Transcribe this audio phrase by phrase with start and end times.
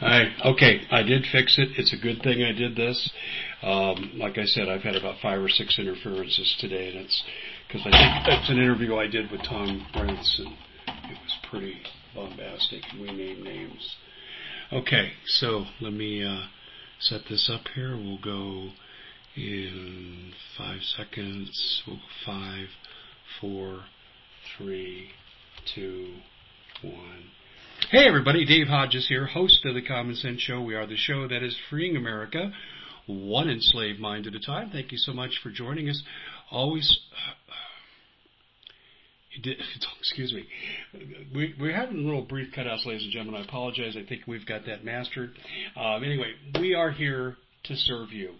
[0.00, 0.32] David?
[0.42, 0.50] Hi.
[0.50, 1.70] Okay, I did fix it.
[1.76, 3.10] It's a good thing I did this.
[3.62, 7.22] Um, like I said, I've had about five or six interferences today, and it's
[7.66, 11.80] because I think that's an interview I did with Tom and it was pretty
[12.14, 12.82] bombastic.
[13.00, 13.96] We named names.
[14.72, 16.46] Okay, so let me uh,
[16.98, 17.96] set this up here.
[17.96, 18.70] We'll go
[19.36, 21.82] in five seconds.
[21.86, 22.68] We'll five,
[23.40, 23.84] four,
[24.56, 25.10] three,
[25.74, 26.14] two,
[26.82, 27.30] one.
[27.90, 30.62] Hey everybody, Dave Hodges here, host of the Common Sense Show.
[30.62, 32.50] We are the show that is freeing America,
[33.06, 34.70] one enslaved mind at a time.
[34.70, 36.02] Thank you so much for joining us.
[36.50, 36.98] Always,
[40.00, 40.44] excuse me,
[41.34, 43.42] we, we're having little brief cutouts, ladies and gentlemen.
[43.42, 43.96] I apologize.
[43.96, 45.32] I think we've got that mastered.
[45.76, 48.34] Um, anyway, we are here to serve you.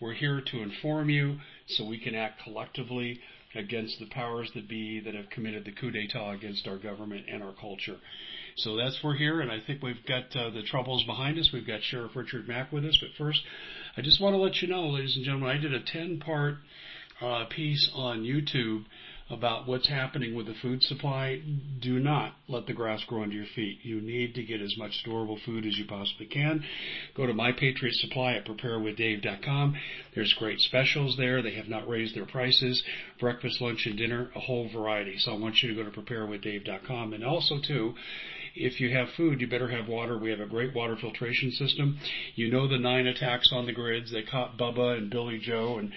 [0.00, 3.20] We're here to inform you so we can act collectively
[3.54, 7.42] against the powers that be that have committed the coup d'etat against our government and
[7.42, 7.96] our culture.
[8.56, 11.50] So that's we're here, and I think we've got uh, the troubles behind us.
[11.52, 13.40] We've got Sheriff Richard Mack with us, but first,
[13.96, 16.54] I just want to let you know, ladies and gentlemen, I did a 10-part
[17.20, 18.84] uh, piece on YouTube
[19.30, 21.40] about what's happening with the food supply,
[21.80, 23.78] do not let the grass grow under your feet.
[23.82, 26.62] You need to get as much storable food as you possibly can.
[27.16, 29.76] Go to My Patriot Supply at preparewithdave.com.
[30.14, 31.40] There's great specials there.
[31.40, 32.82] They have not raised their prices.
[33.18, 35.16] Breakfast, lunch, and dinner, a whole variety.
[35.18, 37.14] So I want you to go to preparewithdave.com.
[37.14, 37.94] And also, too,
[38.54, 40.18] if you have food, you better have water.
[40.18, 41.98] We have a great water filtration system.
[42.34, 44.12] You know the nine attacks on the grids.
[44.12, 45.92] They caught Bubba and Billy Joe, and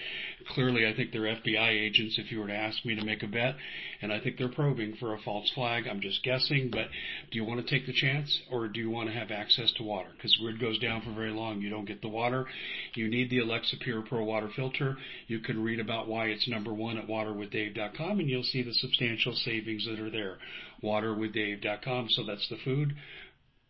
[0.54, 3.26] clearly I think they're FBI agents if you were to ask me to make a
[3.26, 3.56] bet.
[4.00, 5.84] And I think they're probing for a false flag.
[5.88, 6.86] I'm just guessing, but
[7.30, 9.82] do you want to take the chance or do you want to have access to
[9.82, 10.10] water?
[10.16, 11.60] Because grid goes down for very long.
[11.60, 12.46] You don't get the water.
[12.94, 14.96] You need the Alexa Pure Pro water filter.
[15.26, 19.34] You can read about why it's number one at waterwithdave.com and you'll see the substantial
[19.34, 20.36] savings that are there
[20.82, 22.08] waterwithdave.com.
[22.10, 22.94] So that's the food.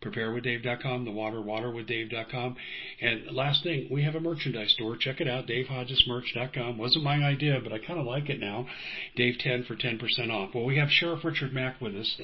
[0.02, 2.56] Preparewithdave.com, the water, waterwithdave.com.
[3.00, 4.96] And last thing, we have a merchandise store.
[4.96, 6.78] Check it out, DaveHodgesMerch.com.
[6.78, 8.66] Wasn't my idea, but I kind of like it now.
[9.16, 10.54] Dave 10 for 10% off.
[10.54, 12.20] Well, we have Sheriff Richard Mack with us,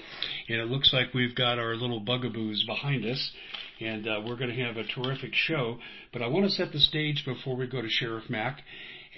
[0.48, 3.32] and it looks like we've got our little bugaboos behind us,
[3.80, 5.78] and uh, we're going to have a terrific show.
[6.12, 8.62] But I want to set the stage before we go to Sheriff Mack,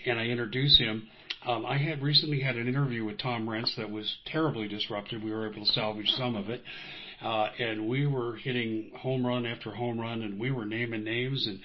[0.07, 1.09] and I introduce him.
[1.47, 5.23] Um, I had recently had an interview with Tom Renz that was terribly disrupted.
[5.23, 6.63] We were able to salvage some of it.
[7.23, 11.47] Uh, and we were hitting home run after home run and we were naming names
[11.47, 11.61] and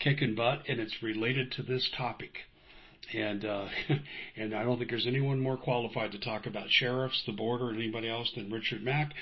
[0.00, 2.32] kicking butt and it's related to this topic.
[3.14, 3.66] And, uh,
[4.36, 7.78] and I don't think there's anyone more qualified to talk about sheriffs, the border, and
[7.78, 9.12] anybody else than Richard Mack.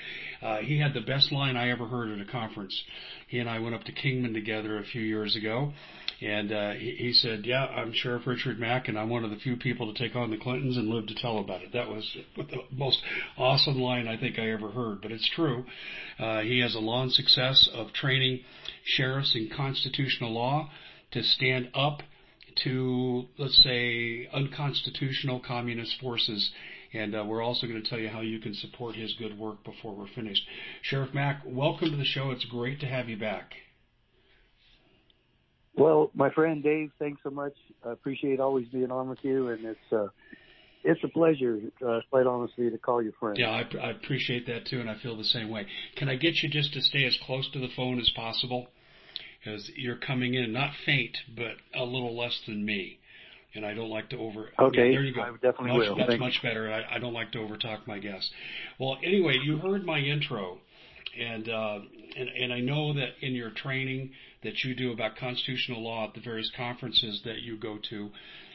[0.40, 2.82] Uh, he had the best line I ever heard at a conference.
[3.28, 5.74] He and I went up to Kingman together a few years ago
[6.20, 9.56] and uh, he, said, "Yeah, I'm Sheriff Richard Mack, and I'm one of the few
[9.56, 12.58] people to take on the Clintons and live to tell about it." That was the
[12.70, 13.02] most
[13.36, 15.64] awesome line I think I ever heard, but it's true.
[16.18, 18.40] Uh, he has a long success of training
[18.84, 20.70] sheriffs in constitutional law
[21.12, 22.02] to stand up
[22.62, 26.50] to, let's say, unconstitutional communist forces.
[26.92, 29.64] And uh, we're also going to tell you how you can support his good work
[29.64, 30.42] before we're finished.
[30.82, 32.30] Sheriff Mack, welcome to the show.
[32.30, 33.54] It's great to have you back.
[35.76, 37.54] Well, my friend Dave, thanks so much.
[37.84, 40.06] I appreciate always being on with you, and it's uh,
[40.84, 43.38] it's a pleasure, uh, quite honestly, to call you friend.
[43.38, 45.66] Yeah, I, I appreciate that too, and I feel the same way.
[45.96, 48.68] Can I get you just to stay as close to the phone as possible?
[49.38, 52.98] Because you're coming in not faint, but a little less than me,
[53.54, 54.50] and I don't like to over.
[54.58, 55.22] Okay, yeah, there you go.
[55.22, 55.96] I definitely much, will.
[55.96, 56.72] That's Thank much better.
[56.72, 58.30] I, I don't like to overtalk my guests.
[58.78, 60.58] Well, anyway, you heard my intro,
[61.18, 61.78] and uh,
[62.16, 66.14] and and I know that in your training that you do about constitutional law at
[66.14, 68.10] the various conferences that you go to,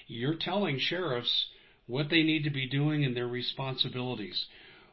[0.08, 1.47] you're telling sheriffs
[1.88, 4.46] what they need to be doing and their responsibilities.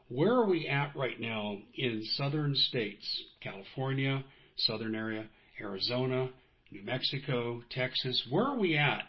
[0.09, 3.05] Where are we at right now in southern states?
[3.43, 4.25] California,
[4.56, 5.26] southern area,
[5.60, 6.31] Arizona,
[6.71, 8.26] New Mexico, Texas.
[8.31, 9.06] Where are we at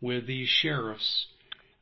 [0.00, 1.26] with these sheriffs?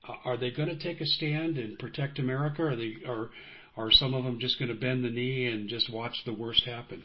[0.06, 2.62] Uh, are they going to take a stand and protect America?
[2.62, 3.30] Are they are
[3.76, 6.64] are some of them just going to bend the knee and just watch the worst
[6.64, 7.02] happen?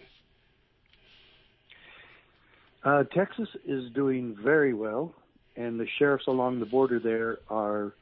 [2.84, 5.14] Uh, Texas is doing very well,
[5.56, 7.94] and the sheriffs along the border there are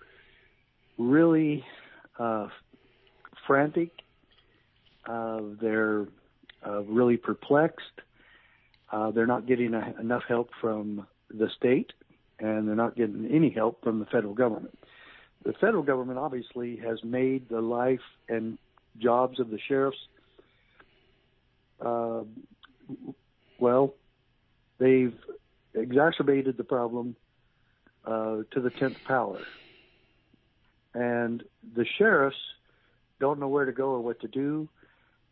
[0.97, 1.63] really
[2.19, 2.47] uh,
[3.47, 3.91] frantic.
[5.05, 6.05] Uh, they're
[6.65, 8.01] uh, really perplexed.
[8.91, 11.93] Uh, they're not getting a, enough help from the state,
[12.39, 14.77] and they're not getting any help from the federal government.
[15.43, 17.99] The federal government obviously has made the life
[18.29, 18.57] and
[18.97, 19.97] jobs of the sheriffs,
[21.83, 22.21] uh,
[23.59, 23.93] well,
[24.77, 25.17] they've
[25.73, 27.15] exacerbated the problem
[28.05, 29.39] uh, to the tenth power,
[30.93, 31.43] and
[31.75, 32.37] the sheriffs
[33.19, 34.67] don't know where to go or what to do.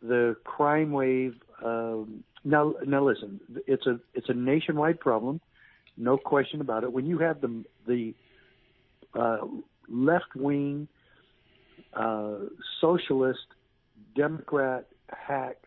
[0.02, 1.36] the crime wave.
[1.64, 5.40] Um, now, now listen, it's a it's a nationwide problem,
[5.98, 6.92] no question about it.
[6.92, 8.14] When you have the the
[9.14, 9.46] uh,
[9.92, 10.88] left wing
[11.94, 12.36] uh,
[12.80, 13.40] socialist
[14.16, 15.58] Democrat hack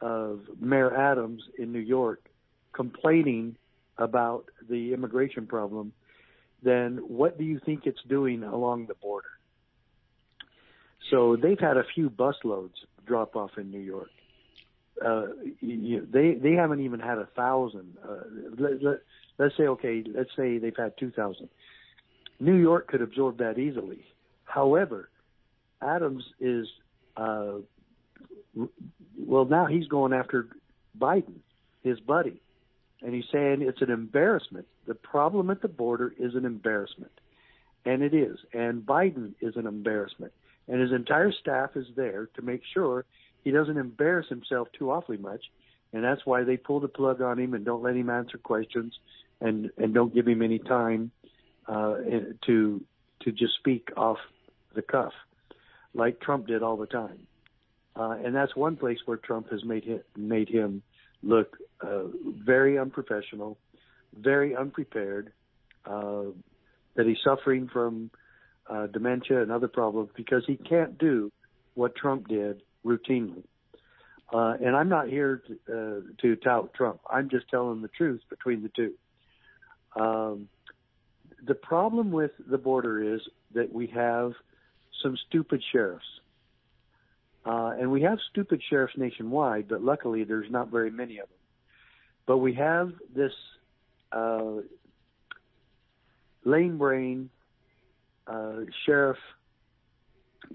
[0.00, 2.28] of Mayor Adams in New York
[2.72, 3.56] complaining
[3.98, 5.92] about the immigration problem,
[6.62, 9.28] then what do you think it's doing along the border?
[11.10, 12.74] So they've had a few busloads
[13.06, 14.10] drop off in New York.
[15.04, 15.26] Uh,
[15.60, 17.96] you, they they haven't even had a thousand.
[18.02, 18.24] Uh,
[18.58, 18.98] let, let,
[19.38, 21.48] let's say okay, let's say they've had two thousand.
[22.38, 24.04] New York could absorb that easily.
[24.44, 25.08] However,
[25.82, 26.66] Adams is
[27.16, 27.54] uh,
[29.18, 30.48] well now he's going after
[30.98, 31.40] Biden,
[31.82, 32.40] his buddy,
[33.02, 34.66] and he's saying it's an embarrassment.
[34.86, 37.12] The problem at the border is an embarrassment,
[37.84, 38.38] and it is.
[38.52, 40.32] And Biden is an embarrassment,
[40.68, 43.04] and his entire staff is there to make sure
[43.44, 45.44] he doesn't embarrass himself too awfully much,
[45.92, 48.94] and that's why they pull the plug on him and don't let him answer questions,
[49.40, 51.10] and and don't give him any time
[51.68, 51.96] uh,
[52.46, 52.84] to
[53.22, 54.18] to just speak off
[54.74, 55.12] the cuff,
[55.94, 57.26] like Trump did all the time.
[57.94, 60.82] Uh, and that's one place where Trump has made him made him
[61.22, 63.58] look uh, very unprofessional,
[64.14, 65.32] very unprepared.
[65.84, 66.24] Uh,
[66.96, 68.10] that he's suffering from
[68.68, 71.30] uh, dementia and other problems because he can't do
[71.74, 73.44] what Trump did routinely.
[74.32, 77.00] Uh, and I'm not here to, uh, to tout Trump.
[77.08, 78.94] I'm just telling the truth between the two.
[79.94, 80.48] Um,
[81.46, 83.20] the problem with the border is
[83.54, 84.32] that we have
[85.02, 86.04] some stupid sheriffs.
[87.44, 91.38] Uh, and we have stupid sheriffs nationwide, but luckily there's not very many of them.
[92.26, 93.32] But we have this
[94.10, 94.62] uh,
[96.44, 97.30] lane brain
[98.26, 99.18] uh, sheriff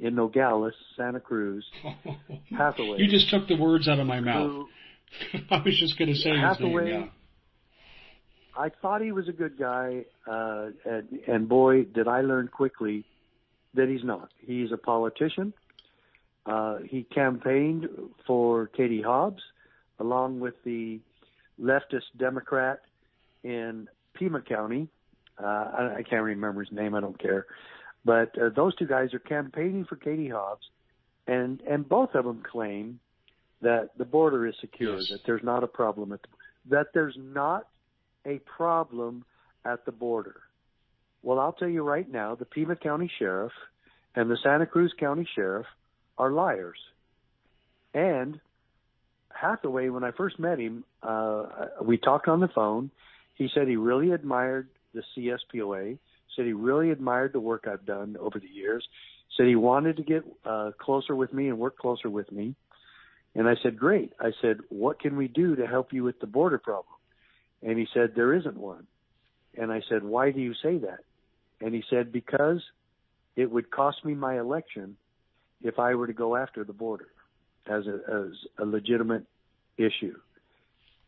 [0.01, 1.65] in Nogales, Santa Cruz,
[2.57, 2.97] Hathaway.
[2.97, 4.49] You just took the words out of my mouth.
[4.49, 4.67] Who,
[5.49, 7.01] I was just going to say Hathaway, his name.
[7.03, 7.20] Yeah.
[8.55, 13.05] I thought he was a good guy, uh, and, and boy, did I learn quickly
[13.73, 14.29] that he's not.
[14.39, 15.53] He's a politician.
[16.45, 17.87] Uh, he campaigned
[18.27, 19.41] for Katie Hobbs,
[19.99, 20.99] along with the
[21.61, 22.81] leftist Democrat
[23.43, 24.89] in Pima County.
[25.41, 26.95] Uh, I, I can't remember his name.
[26.95, 27.45] I don't care.
[28.03, 30.67] But uh, those two guys are campaigning for Katie Hobbs,
[31.27, 32.99] and and both of them claim
[33.61, 35.09] that the border is secure, yes.
[35.11, 36.27] that there's not a problem at the,
[36.69, 37.67] that there's not
[38.25, 39.25] a problem
[39.65, 40.41] at the border.
[41.23, 43.51] Well, I'll tell you right now, the Pima County Sheriff
[44.15, 45.67] and the Santa Cruz County Sheriff
[46.17, 46.77] are liars.
[47.93, 48.39] And
[49.29, 51.45] Hathaway, when I first met him, uh,
[51.83, 52.91] we talked on the phone.
[53.35, 55.97] He said he really admired the CSPOA,
[56.35, 58.87] said he really admired the work I've done over the years,
[59.35, 62.55] said he wanted to get uh, closer with me and work closer with me.
[63.33, 64.13] And I said, Great.
[64.19, 66.93] I said, What can we do to help you with the border problem?
[67.63, 68.87] And he said, There isn't one.
[69.57, 70.99] And I said, Why do you say that?
[71.59, 72.61] And he said, Because
[73.35, 74.97] it would cost me my election
[75.61, 77.07] if I were to go after the border
[77.67, 79.25] as a, as a legitimate
[79.77, 80.15] issue.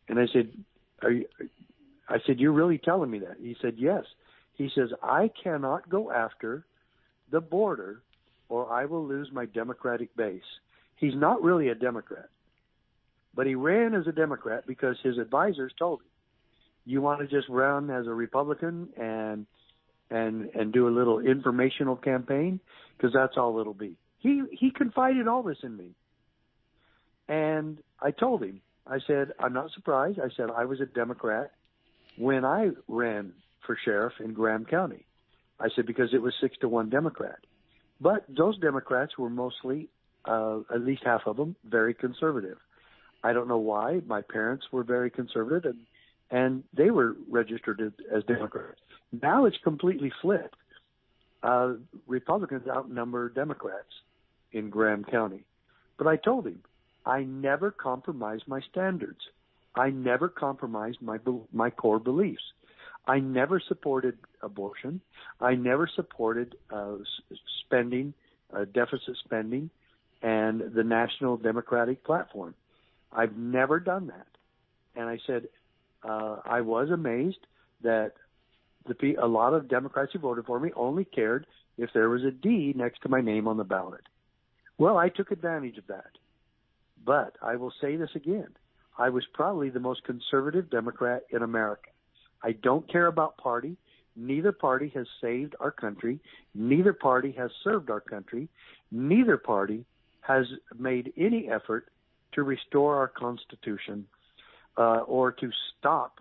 [0.07, 0.51] And I said,
[1.01, 1.25] Are you,
[2.07, 3.37] I said, You're really telling me that?
[3.39, 4.03] He said, Yes.
[4.55, 6.65] He says, I cannot go after
[7.31, 8.01] the border
[8.49, 10.43] or I will lose my Democratic base.
[10.97, 12.29] He's not really a Democrat,
[13.33, 16.07] but he ran as a Democrat because his advisors told him
[16.85, 19.45] you want to just run as a Republican and
[20.09, 22.59] and and do a little informational campaign
[22.97, 23.95] because that's all it'll be.
[24.19, 25.91] He he confided all this in me,
[27.27, 28.61] and I told him.
[28.85, 30.19] I said I'm not surprised.
[30.19, 31.51] I said I was a Democrat
[32.17, 33.33] when I ran
[33.65, 35.05] for sheriff in Graham County.
[35.59, 37.39] I said because it was six to one Democrat,
[38.01, 39.87] but those Democrats were mostly,
[40.25, 42.57] uh, at least half of them, very conservative.
[43.23, 44.01] I don't know why.
[44.05, 45.79] My parents were very conservative, and
[46.33, 47.79] and they were registered
[48.11, 48.79] as Democrats.
[49.21, 50.55] Now it's completely flipped.
[51.43, 51.73] Uh,
[52.07, 53.93] Republicans outnumber Democrats
[54.51, 55.43] in Graham County.
[55.97, 56.63] But I told him,
[57.05, 59.19] I never compromised my standards.
[59.75, 61.19] I never compromised my
[61.51, 62.43] my core beliefs.
[63.05, 65.01] I never supported abortion.
[65.39, 66.95] I never supported uh,
[67.65, 68.13] spending,
[68.55, 69.69] uh, deficit spending,
[70.23, 72.55] and the National Democratic Platform.
[73.11, 74.27] I've never done that.
[74.95, 75.47] And I said,
[76.03, 77.45] uh, I was amazed
[77.81, 78.13] that
[78.85, 81.45] the a lot of Democrats who voted for me only cared
[81.77, 84.01] if there was a D next to my name on the ballot.
[84.77, 86.11] Well, I took advantage of that.
[87.05, 88.47] But I will say this again.
[88.97, 91.89] I was probably the most conservative Democrat in America.
[92.43, 93.77] I don't care about party.
[94.15, 96.19] Neither party has saved our country.
[96.53, 98.47] Neither party has served our country.
[98.91, 99.85] Neither party
[100.21, 100.45] has
[100.77, 101.87] made any effort
[102.33, 104.05] to restore our Constitution
[104.77, 106.19] uh, or to stop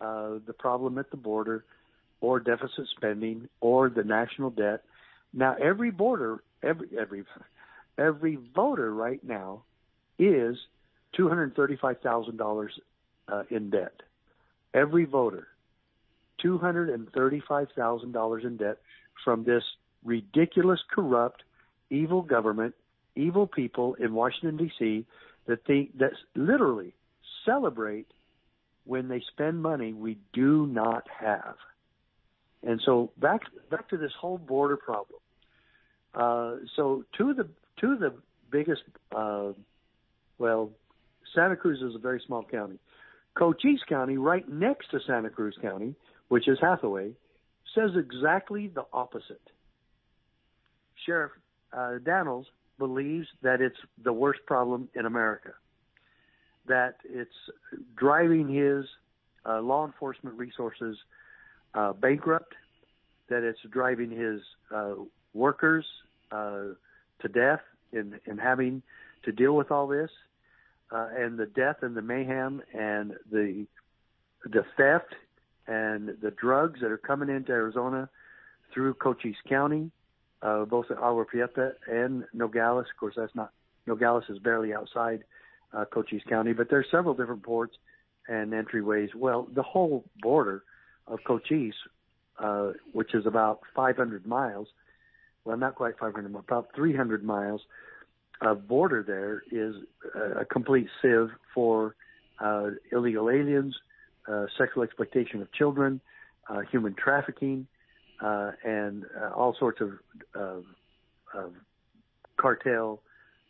[0.00, 1.64] uh, the problem at the border
[2.20, 4.82] or deficit spending or the national debt.
[5.32, 7.24] Now, every border, every every
[7.98, 9.62] every voter right now
[10.18, 10.56] is
[11.16, 12.72] two hundred thirty-five thousand uh, dollars
[13.50, 14.02] in debt.
[14.74, 15.48] Every voter,
[16.40, 18.78] two hundred and thirty-five thousand dollars in debt
[19.24, 19.62] from this
[20.04, 21.42] ridiculous, corrupt,
[21.90, 22.74] evil government,
[23.16, 25.04] evil people in Washington D.C.
[25.46, 26.94] that think that literally
[27.50, 28.06] celebrate
[28.84, 31.56] when they spend money we do not have.
[32.62, 35.20] And so back back to this whole border problem.
[36.14, 37.48] Uh, so two of the
[37.80, 38.14] two of the
[38.50, 38.82] biggest,
[39.14, 39.52] uh,
[40.38, 40.70] well,
[41.34, 42.78] Santa Cruz is a very small county.
[43.34, 45.94] Cochise County, right next to Santa Cruz County,
[46.28, 47.12] which is Hathaway,
[47.74, 49.40] says exactly the opposite.
[51.06, 51.32] Sheriff
[51.72, 52.46] uh, Dannels
[52.78, 55.52] believes that it's the worst problem in America,
[56.70, 57.34] that it's
[57.96, 58.86] driving his
[59.44, 60.96] uh, law enforcement resources
[61.74, 62.54] uh, bankrupt,
[63.28, 64.40] that it's driving his
[64.74, 64.94] uh,
[65.34, 65.84] workers
[66.30, 66.62] uh,
[67.20, 67.60] to death
[67.92, 68.82] in, in having
[69.24, 70.10] to deal with all this,
[70.92, 73.66] uh, and the death and the mayhem and the
[74.44, 75.14] the theft
[75.66, 78.08] and the drugs that are coming into Arizona
[78.72, 79.90] through Cochise County,
[80.40, 82.86] uh, both at Agua Prieta and Nogales.
[82.90, 83.50] Of course, that's not
[83.86, 85.24] Nogales is barely outside
[85.72, 87.76] uh, Cochise County, but there's several different ports
[88.28, 89.14] and entryways.
[89.14, 90.62] Well, the whole border
[91.06, 91.74] of Cochise,
[92.38, 94.68] uh, which is about 500 miles,
[95.44, 97.62] well, not quite 500, about 300 miles
[98.42, 99.74] of border there is
[100.38, 101.94] a complete sieve for
[102.38, 103.76] uh, illegal aliens,
[104.28, 106.00] uh, sexual exploitation of children,
[106.48, 107.66] uh, human trafficking,
[108.22, 109.90] uh, and uh, all sorts of,
[110.34, 110.64] of,
[111.34, 111.52] of
[112.38, 113.00] cartel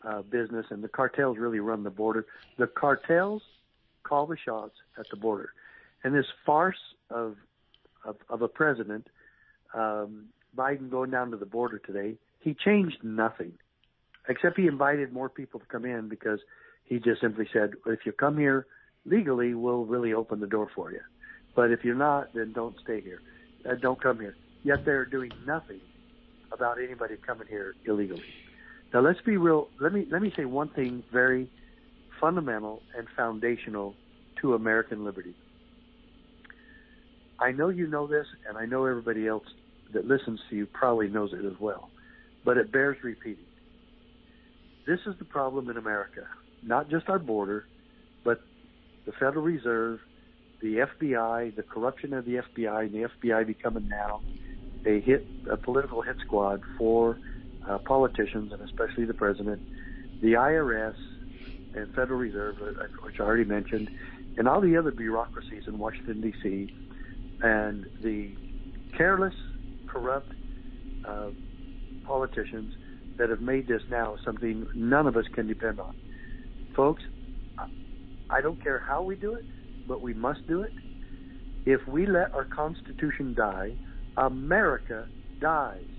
[0.04, 0.66] uh, business.
[0.70, 2.26] And the cartels really run the border.
[2.58, 3.42] The cartels
[4.02, 5.52] call the shots at the border.
[6.02, 6.80] And this farce
[7.10, 7.36] of
[8.04, 9.08] of, of a president,
[9.74, 10.26] um,
[10.56, 13.52] Biden going down to the border today, he changed nothing,
[14.28, 16.40] except he invited more people to come in because
[16.84, 18.66] he just simply said, if you come here
[19.04, 21.00] legally, we'll really open the door for you.
[21.54, 23.20] But if you're not, then don't stay here.
[23.68, 24.36] Uh, don't come here.
[24.62, 25.80] Yet they're doing nothing
[26.52, 28.24] about anybody coming here illegally.
[28.92, 29.68] Now let's be real.
[29.80, 31.50] Let me let me say one thing very
[32.20, 33.94] fundamental and foundational
[34.40, 35.34] to American liberty.
[37.38, 39.46] I know you know this, and I know everybody else
[39.92, 41.90] that listens to you probably knows it as well,
[42.44, 43.46] but it bears repeating.
[44.86, 46.22] This is the problem in America,
[46.62, 47.64] not just our border,
[48.24, 48.40] but
[49.06, 50.00] the Federal Reserve,
[50.60, 54.20] the FBI, the corruption of the FBI, and the FBI becoming now
[54.84, 57.18] a hit, a political hit squad for
[57.68, 59.60] uh, politicians and especially the president,
[60.20, 60.96] the IRS
[61.74, 63.90] and Federal Reserve, uh, which I already mentioned,
[64.36, 66.72] and all the other bureaucracies in Washington D.C
[67.42, 68.30] and the
[68.96, 69.34] careless,
[69.86, 70.32] corrupt
[71.04, 71.30] uh,
[72.04, 72.72] politicians
[73.16, 75.94] that have made this now something none of us can depend on.
[76.74, 77.02] Folks,
[78.30, 79.44] I don't care how we do it,
[79.86, 80.72] but we must do it.
[81.66, 83.76] If we let our Constitution die,
[84.16, 85.06] America
[85.40, 85.89] dies.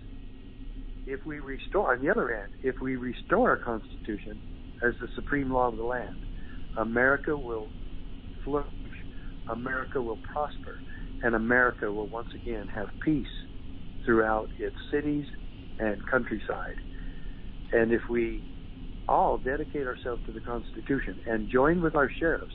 [1.05, 4.41] If we restore, on the other hand, if we restore our Constitution
[4.84, 6.24] as the supreme law of the land,
[6.77, 7.72] America will
[8.43, 8.67] flourish.
[9.50, 10.81] America will prosper
[11.24, 13.27] and America will once again have peace
[14.05, 15.25] throughout its cities
[15.79, 16.77] and countryside.
[17.72, 18.43] And if we
[19.08, 22.53] all dedicate ourselves to the Constitution and join with our sheriffs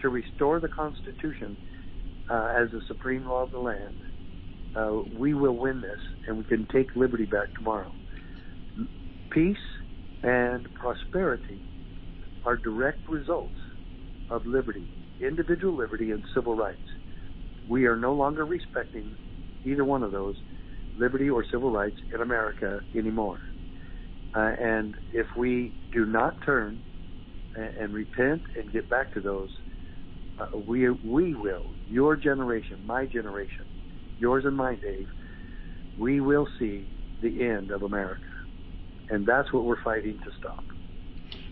[0.00, 1.58] to restore the Constitution
[2.30, 4.00] uh, as the supreme law of the land,
[4.74, 7.94] uh, we will win this and we can take liberty back tomorrow.
[9.30, 9.56] Peace
[10.22, 11.60] and prosperity
[12.44, 13.56] are direct results
[14.30, 14.88] of liberty,
[15.20, 16.80] individual liberty and civil rights
[17.66, 19.16] we are no longer respecting
[19.64, 20.36] either one of those,
[20.96, 23.40] liberty or civil rights in America anymore.
[24.34, 26.82] Uh, and if we do not turn
[27.54, 29.50] and, and repent and get back to those,
[30.38, 33.66] uh, we we will, your generation, my generation,
[34.22, 35.08] yours and mine, Dave,
[35.98, 36.86] we will see
[37.20, 38.22] the end of America,
[39.10, 40.64] and that's what we're fighting to stop.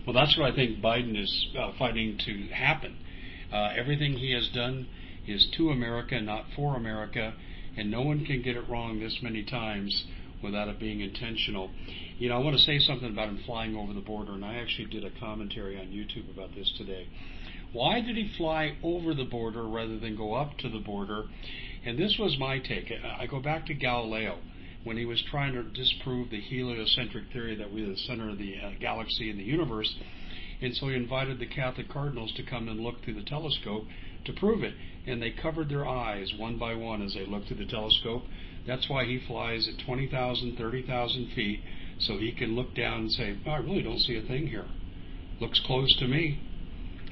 [0.07, 2.95] Well, that's what I think Biden is uh, fighting to happen.
[3.53, 4.87] Uh, everything he has done
[5.27, 7.33] is to America, not for America,
[7.77, 10.05] and no one can get it wrong this many times
[10.41, 11.69] without it being intentional.
[12.17, 14.55] You know, I want to say something about him flying over the border, and I
[14.55, 17.07] actually did a commentary on YouTube about this today.
[17.73, 21.25] Why did he fly over the border rather than go up to the border?
[21.85, 22.91] And this was my take.
[23.19, 24.37] I go back to Galileo
[24.83, 28.55] when he was trying to disprove the heliocentric theory that we're the center of the
[28.59, 29.93] uh, galaxy and the universe.
[30.61, 33.85] And so he invited the Catholic cardinals to come and look through the telescope
[34.25, 34.75] to prove it.
[35.07, 38.23] And they covered their eyes one by one as they looked through the telescope.
[38.67, 41.61] That's why he flies at 20,000, 30,000 feet,
[41.99, 44.67] so he can look down and say, oh, I really don't see a thing here.
[45.39, 46.39] Looks close to me.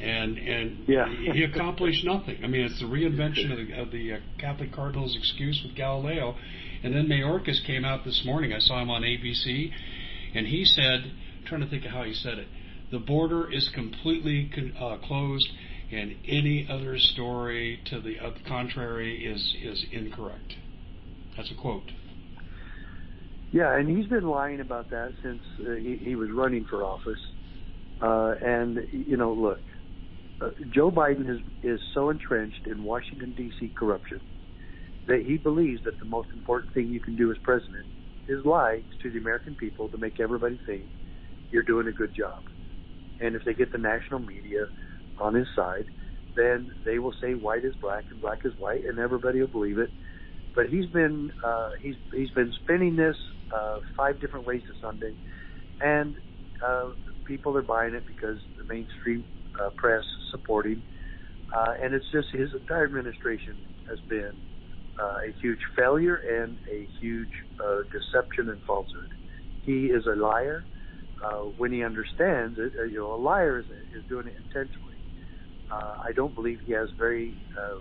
[0.01, 1.07] And and yeah.
[1.33, 2.41] he accomplished nothing.
[2.43, 6.35] I mean, it's the reinvention of the, of the uh, Catholic cardinal's excuse with Galileo.
[6.83, 8.53] And then Mayorkas came out this morning.
[8.53, 9.71] I saw him on ABC,
[10.33, 12.47] and he said, I'm trying to think of how he said it.
[12.91, 15.47] The border is completely con- uh, closed,
[15.91, 20.53] and any other story to the uh, contrary is is incorrect.
[21.35, 21.91] That's a quote.
[23.51, 27.19] Yeah, and he's been lying about that since uh, he, he was running for office.
[28.01, 29.59] Uh, and you know, look,
[30.41, 33.73] uh, Joe Biden is is so entrenched in Washington D.C.
[33.77, 34.21] corruption
[35.07, 37.85] that he believes that the most important thing you can do as president
[38.27, 40.83] is lie to the American people to make everybody think
[41.51, 42.43] you're doing a good job.
[43.19, 44.67] And if they get the national media
[45.17, 45.85] on his side,
[46.35, 49.79] then they will say white is black and black is white, and everybody will believe
[49.79, 49.91] it.
[50.55, 53.15] But he's been uh, he's he's been spinning this
[53.55, 55.15] uh, five different ways to Sunday,
[55.81, 56.15] and
[56.65, 56.91] uh,
[57.25, 59.25] people are buying it because the mainstream
[59.61, 60.83] uh, press supporting,
[61.55, 63.55] uh, and it's just his entire administration
[63.89, 64.33] has been
[65.01, 67.31] uh, a huge failure and a huge
[67.63, 69.09] uh, deception and falsehood.
[69.63, 70.65] He is a liar
[71.23, 72.73] uh, when he understands it.
[72.79, 74.95] Uh, you know, a liar is, is doing it intentionally.
[75.71, 77.77] Uh, I don't believe he has very uh,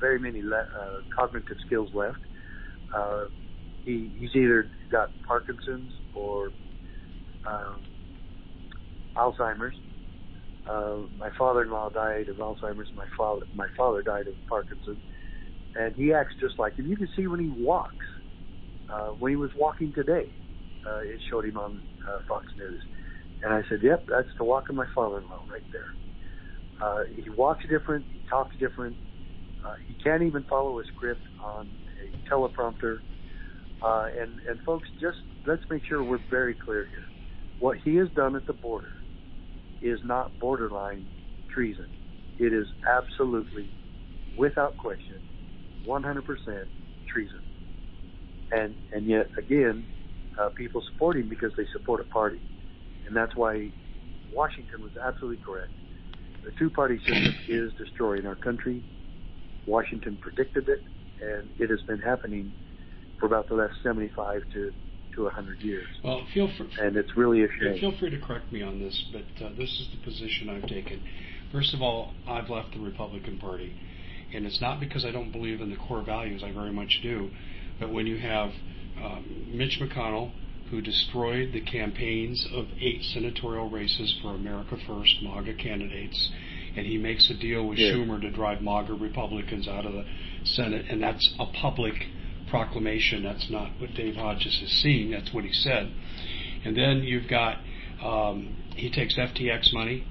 [0.00, 2.18] very many le- uh, cognitive skills left.
[2.94, 3.24] Uh,
[3.84, 6.52] he, he's either got Parkinson's or
[7.46, 7.80] um,
[9.16, 9.76] Alzheimer's.
[10.66, 12.88] Uh, my father-in-law died of Alzheimer's.
[12.94, 15.02] My father, my father died of Parkinson's,
[15.76, 16.86] and he acts just like him.
[16.86, 18.06] You can see when he walks.
[18.90, 20.30] Uh, when he was walking today,
[20.86, 22.82] uh, it showed him on uh, Fox News,
[23.42, 25.94] and I said, "Yep, that's the walk of my father-in-law right there."
[26.82, 28.04] Uh, he walks different.
[28.12, 28.96] He talks different.
[29.64, 31.70] Uh, he can't even follow a script on
[32.02, 32.98] a teleprompter.
[33.82, 37.04] Uh, and, and folks, just let's make sure we're very clear here.
[37.58, 38.92] What he has done at the border
[39.84, 41.06] is not borderline
[41.52, 41.86] treason.
[42.38, 43.66] It is absolutely,
[44.36, 45.16] without question,
[45.86, 46.22] 100%
[47.12, 47.40] treason.
[48.50, 49.86] And and yet again,
[50.40, 52.40] uh, people support him because they support a party,
[53.06, 53.70] and that's why
[54.32, 55.70] Washington was absolutely correct.
[56.44, 58.82] The two-party system is destroying our country.
[59.66, 60.84] Washington predicted it,
[61.20, 62.52] and it has been happening
[63.18, 64.72] for about the last 75 to
[65.14, 65.86] to 100 years.
[66.02, 67.78] Well, feel free, and it's really a shame.
[67.80, 71.02] Feel free to correct me on this, but uh, this is the position I've taken.
[71.52, 73.72] First of all, I've left the Republican Party,
[74.34, 76.42] and it's not because I don't believe in the core values.
[76.44, 77.30] I very much do,
[77.78, 78.50] but when you have
[79.02, 80.32] um, Mitch McConnell,
[80.70, 86.30] who destroyed the campaigns of eight senatorial races for America First MAGA candidates,
[86.76, 87.92] and he makes a deal with yeah.
[87.92, 90.04] Schumer to drive MAGA Republicans out of the
[90.44, 91.94] Senate, and that's a public
[92.50, 93.22] proclamation.
[93.22, 95.10] That's not what Dave Hodges is seeing.
[95.10, 95.92] That's what he said.
[96.64, 97.58] And then you've got
[98.02, 100.04] um, he takes FTX money,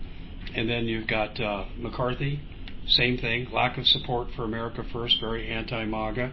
[0.55, 2.39] and then you've got uh, McCarthy,
[2.87, 6.31] same thing, lack of support for America First, very anti-MAGA.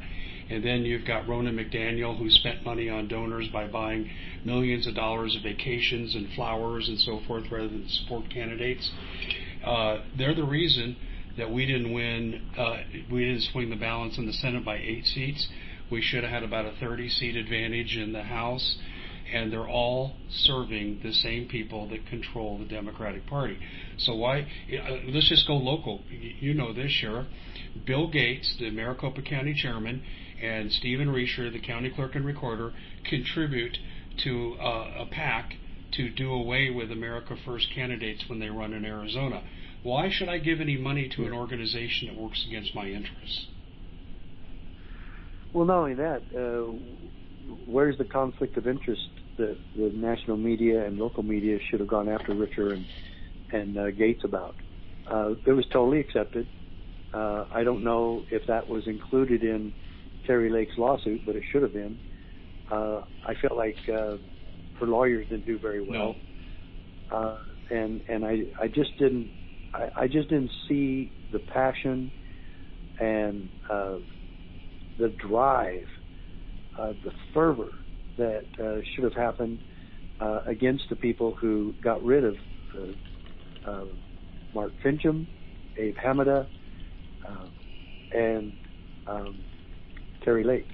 [0.48, 4.10] And then you've got Ronna McDaniel, who spent money on donors by buying
[4.44, 8.90] millions of dollars of vacations and flowers and so forth rather than support candidates.
[9.64, 10.96] Uh, they're the reason
[11.36, 12.78] that we didn't win, uh,
[13.12, 15.46] we didn't swing the balance in the Senate by eight seats.
[15.90, 18.78] We should have had about a 30 seat advantage in the House,
[19.32, 23.58] and they're all serving the same people that control the Democratic Party.
[23.98, 24.40] So why?
[24.40, 26.02] Uh, let's just go local.
[26.08, 27.26] You know this, Sheriff.
[27.86, 30.02] Bill Gates, the Maricopa County Chairman,
[30.42, 32.72] and Stephen Richer, the County Clerk and Recorder,
[33.04, 33.76] contribute
[34.24, 35.54] to uh, a PAC
[35.92, 39.42] to do away with America First candidates when they run in Arizona.
[39.82, 43.46] Why should I give any money to an organization that works against my interests?
[45.52, 46.72] Well, not only that, uh,
[47.66, 49.00] where's the conflict of interest
[49.36, 52.86] that the national media and local media should have gone after Richer and
[53.52, 54.54] and uh, Gates about?
[55.10, 56.46] Uh, it was totally accepted.
[57.12, 59.72] Uh, I don't know if that was included in
[60.26, 61.98] Kari Lake's lawsuit, but it should have been.
[62.70, 64.16] Uh, I felt like uh,
[64.78, 66.14] her lawyers didn't do very well,
[67.10, 67.16] no.
[67.16, 67.36] uh,
[67.70, 69.30] and and I I just didn't
[69.74, 72.12] I, I just didn't see the passion
[73.00, 73.96] and uh,
[75.00, 75.86] the drive,
[76.78, 77.72] uh, the fervor
[78.18, 79.58] that uh, should have happened
[80.20, 82.34] uh, against the people who got rid of
[82.76, 83.84] uh, uh,
[84.54, 85.26] Mark Finchem,
[85.78, 86.46] Abe Hamadeh,
[87.26, 88.52] uh, and
[89.06, 89.40] um,
[90.22, 90.68] Kari Lake.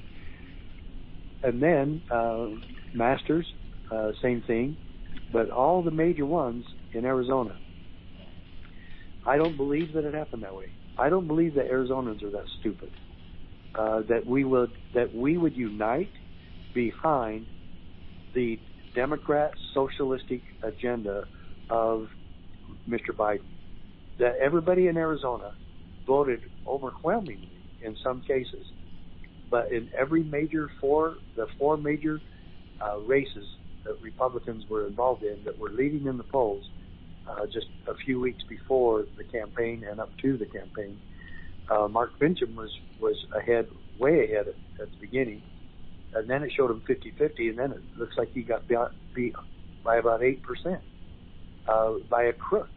[1.45, 2.03] And then
[2.93, 3.47] Masters,
[4.21, 4.77] same thing,
[5.33, 7.57] but all the major ones in Arizona.
[9.25, 10.71] I don't believe that it happened that way.
[10.99, 12.91] I don't believe that Arizonans are that stupid.
[13.77, 16.13] Uh, that we would that we would unite
[16.73, 17.47] behind
[18.35, 18.59] the
[18.95, 21.25] Democrat socialistic agenda
[21.69, 22.09] of
[22.89, 23.11] Mr.
[23.15, 23.45] Biden.
[24.19, 25.53] That everybody in Arizona
[26.07, 27.51] voted overwhelmingly
[27.83, 28.65] in some cases,
[29.51, 32.21] but in every major four the four major
[32.81, 33.47] uh, races
[33.85, 36.65] that Republicans were involved in that were leading in the polls
[37.29, 40.99] uh, just a few weeks before the campaign and up to the campaign,
[41.71, 45.43] uh, Mark Finchem was was ahead, way ahead at, at the beginning,
[46.15, 48.79] and then it showed him 50-50, and then it looks like he got beat,
[49.15, 49.35] beat
[49.85, 50.81] by about eight percent
[51.69, 52.69] uh, by a crook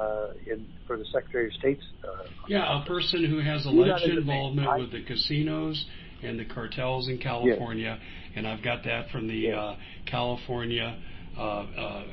[0.00, 1.84] uh, in for the Secretary of State's.
[2.04, 5.84] Uh, yeah, a person who has alleged involvement I, with the casinos
[6.22, 8.32] and the cartels in California, yes.
[8.36, 9.56] and I've got that from the yes.
[9.56, 10.98] uh, California,
[11.36, 12.04] uh, uh,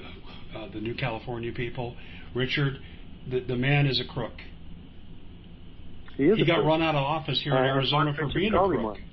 [0.55, 1.95] uh, the New California people.
[2.33, 2.79] Richard,
[3.29, 4.33] the, the man is a crook.
[6.19, 8.83] He, he got run out of office here in Arizona for being a crook.
[8.83, 9.03] One.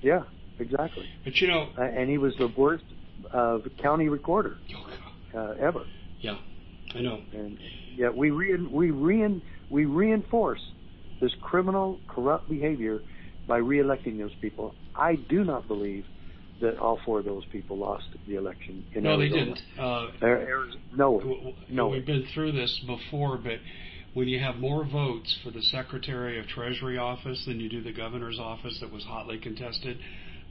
[0.00, 0.22] Yeah,
[0.60, 1.06] exactly.
[1.24, 2.84] But you know, uh, and he was the worst
[3.34, 4.58] uh, county recorder
[5.34, 5.84] oh, uh, ever.
[6.20, 6.38] Yeah,
[6.94, 7.20] I know.
[7.32, 7.58] And
[7.96, 10.60] yeah, we re- we re- we reinforce
[11.20, 13.00] this criminal, corrupt behavior
[13.48, 14.72] by reelecting those people.
[14.94, 16.04] I do not believe
[16.60, 19.30] that all four of those people lost the election in no, Arizona.
[19.30, 19.60] they didn't.
[19.76, 21.88] Uh, Arizona, no, no.
[21.88, 23.58] We've been through this before, but
[24.16, 27.92] when you have more votes for the Secretary of Treasury office than you do the
[27.92, 29.98] governor's office that was hotly contested,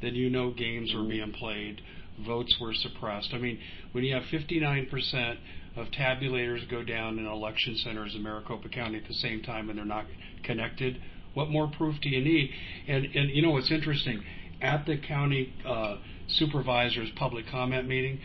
[0.04, 1.02] then you know games mm-hmm.
[1.02, 1.82] were being played.
[2.28, 3.32] Votes were suppressed.
[3.34, 3.58] I mean,
[3.92, 5.38] when you have 59%
[5.78, 9.80] of tabulators go down in election centers in Maricopa County at the same time and
[9.80, 10.06] they're not
[10.44, 11.02] connected,
[11.34, 12.52] what more proof do you need?
[12.88, 14.24] And and you know what's interesting?
[14.62, 15.96] At the county uh,
[16.28, 18.20] supervisor's public comment meeting,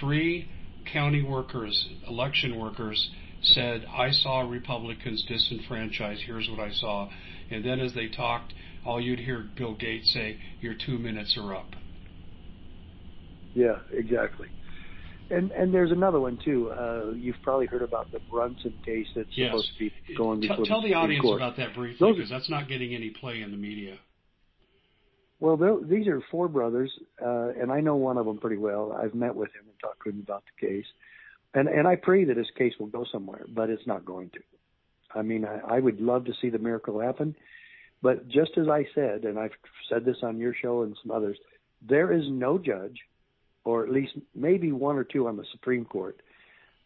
[0.00, 0.48] three
[0.90, 3.10] county workers, election workers,
[3.46, 6.22] said, I saw Republicans disenfranchised.
[6.26, 7.08] Here's what I saw.
[7.50, 8.52] And then as they talked,
[8.84, 11.70] all you'd hear Bill Gates say, Your two minutes are up.
[13.54, 14.48] Yeah, exactly.
[15.28, 16.70] And and there's another one too.
[16.70, 20.82] Uh, you've probably heard about the Brunson case that's supposed to be going before Tell
[20.82, 23.98] the, audience about that briefly, because that's not getting any play in the media.
[25.40, 28.92] Well, these are four brothers, uh, and I know one of them pretty well.
[28.92, 30.86] I've met with him and talked to him about the case,
[31.54, 34.40] and and I pray that his case will go somewhere, but it's not going to.
[35.14, 37.34] I mean, I, I would love to see the miracle happen,
[38.02, 39.52] but just as I said, and I've
[39.88, 41.38] said this on your show and some others,
[41.86, 42.98] there is no judge
[43.66, 46.20] or at least maybe one or two on the Supreme Court.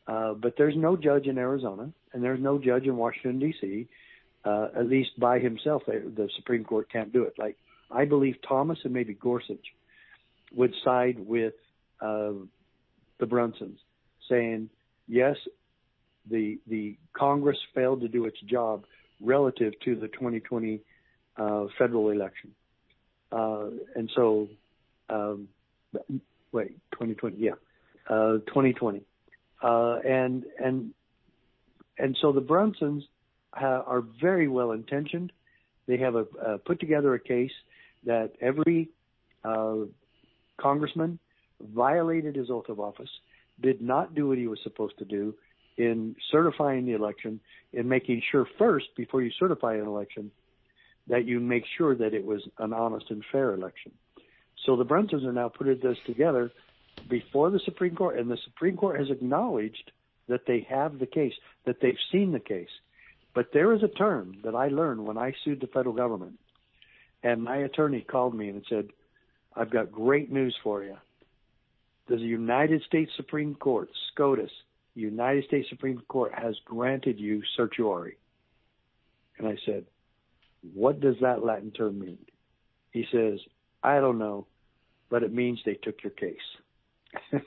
[0.06, 3.86] Uh, but there's no judge in Arizona, and there's no judge in Washington D.C.
[4.44, 7.34] Uh, at least by himself, the Supreme Court can't do it.
[7.38, 7.56] Like
[7.90, 9.64] I believe Thomas and maybe Gorsuch
[10.54, 11.52] would side with
[12.00, 12.32] uh,
[13.18, 13.76] the Brunsons,
[14.30, 14.70] saying
[15.08, 15.36] yes,
[16.30, 18.84] the the Congress failed to do its job
[19.20, 20.80] relative to the 2020
[21.36, 22.52] uh, federal election,
[23.32, 24.48] uh, and so
[25.10, 25.48] um,
[26.52, 27.52] wait, 2020, yeah,
[28.08, 29.02] uh, 2020,
[29.62, 30.92] uh, and and
[31.98, 33.02] and so the Brunsons
[33.52, 35.32] ha- are very well intentioned.
[35.86, 37.52] They have a, uh, put together a case
[38.06, 38.88] that every
[39.44, 39.76] uh,
[40.58, 41.18] congressman
[41.60, 43.10] violated his oath of office,
[43.60, 45.34] did not do what he was supposed to do
[45.76, 47.40] in certifying the election,
[47.72, 50.30] in making sure first before you certify an election
[51.06, 53.92] that you make sure that it was an honest and fair election.
[54.66, 56.52] So the Brunsons are now putting this together
[57.08, 59.90] before the Supreme Court, and the Supreme Court has acknowledged
[60.28, 61.32] that they have the case,
[61.64, 62.68] that they've seen the case.
[63.34, 66.38] But there is a term that I learned when I sued the federal government,
[67.22, 68.88] and my attorney called me and said,
[69.56, 70.96] I've got great news for you.
[72.10, 74.50] The United States Supreme Court, SCOTUS,
[74.96, 78.16] United States Supreme Court has granted you certiorari.
[79.38, 79.84] And I said,
[80.74, 82.18] What does that Latin term mean?
[82.90, 83.38] He says,
[83.80, 84.48] I don't know,
[85.08, 86.36] but it means they took your case.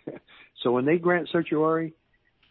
[0.63, 1.91] so when they grant certiorari,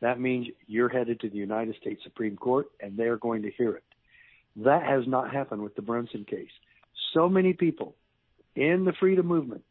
[0.02, 3.76] that means you're headed to the United States Supreme Court and they're going to hear
[3.76, 3.84] it.
[4.56, 6.52] That has not happened with the Brunson case.
[7.14, 7.94] So many people
[8.54, 9.64] in the freedom movement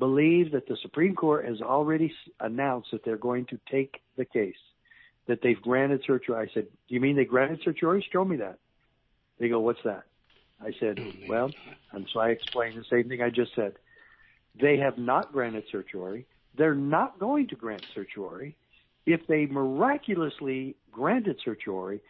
[0.00, 4.56] believe that the Supreme Court has already announced that they're going to take the case,
[5.28, 6.50] that they've granted certiorari.
[6.50, 8.04] I said, Do you mean they granted certiorari?
[8.12, 8.58] Show me that.
[9.38, 10.02] They go, What's that?
[10.62, 11.50] I said, well,
[11.92, 13.74] and so I explained the same thing I just said.
[14.60, 16.26] They have not granted certiorari.
[16.56, 18.56] They're not going to grant certiorari.
[19.06, 22.00] If they miraculously granted certiorari,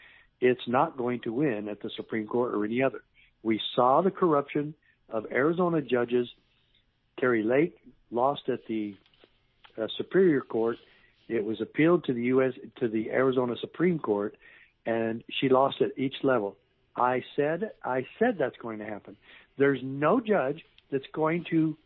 [0.40, 3.02] it's not going to win at the Supreme Court or any other.
[3.42, 4.74] We saw the corruption
[5.08, 6.28] of Arizona judges.
[7.18, 7.76] Kari Lake
[8.10, 8.94] lost at the
[9.80, 10.76] uh, Superior Court,
[11.28, 12.52] It was appealed to the U.S.
[12.80, 14.36] to the Arizona Supreme Court,
[14.86, 16.56] and she lost at each level.
[16.96, 19.16] I said, I said that's going to happen.
[19.58, 21.76] There's no judge that's going to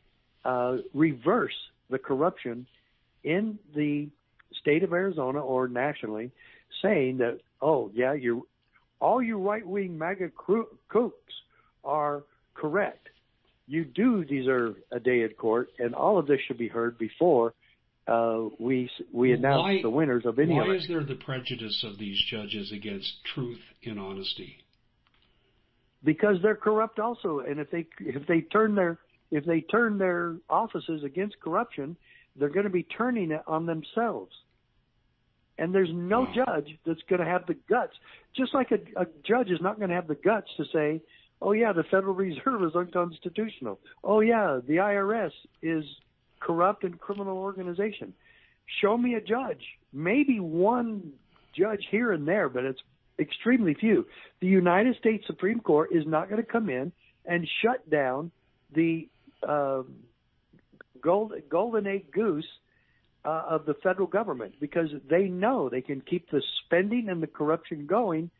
[0.44, 1.54] uh, reverse
[1.90, 2.66] the corruption
[3.22, 4.08] in the
[4.60, 6.30] state of Arizona or nationally,
[6.82, 8.46] saying that, oh yeah, you
[9.00, 11.12] all you right wing MAGA kooks
[11.84, 12.22] are
[12.54, 13.08] correct.
[13.66, 17.55] You do deserve a day in court, and all of this should be heard before
[18.07, 20.53] uh, we we announce why, the winners of any.
[20.53, 20.61] Of it.
[20.61, 20.83] Why election.
[20.83, 24.57] is there the prejudice of these judges against truth and honesty?
[26.05, 28.98] Because they're corrupt also, and if they if they turn their
[29.31, 31.96] if they turn their offices against corruption,
[32.37, 34.33] they're going to be turning it on themselves.
[35.57, 36.35] And there's no wow.
[36.35, 37.94] judge that's going to have the guts,
[38.37, 41.00] just like a, a judge is not going to have the guts to say,
[41.40, 45.84] "Oh yeah, the Federal Reserve is unconstitutional." Oh yeah, the IRS is
[46.40, 48.14] corrupt and criminal organization.
[48.80, 51.12] Show me a judge, maybe one
[51.56, 52.80] judge here and there, but it's
[53.18, 54.06] extremely few.
[54.40, 56.92] The United States Supreme Court is not going to come in
[57.24, 58.30] and shut down
[58.74, 59.08] the
[59.46, 59.82] uh,
[61.00, 62.46] gold, golden egg goose
[63.24, 67.26] uh, of the federal government because they know they can keep the spending and the
[67.26, 68.30] corruption going,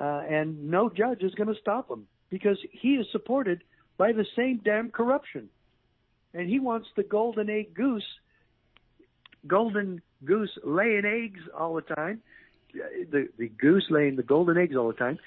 [0.00, 3.62] uh, and no judge is going to stop them because he is supported
[3.98, 5.48] by the same damn corruption
[6.34, 8.06] and he wants the golden egg goose,
[9.46, 12.20] golden goose laying eggs all the time,
[12.74, 15.18] the the goose laying the golden eggs all the time.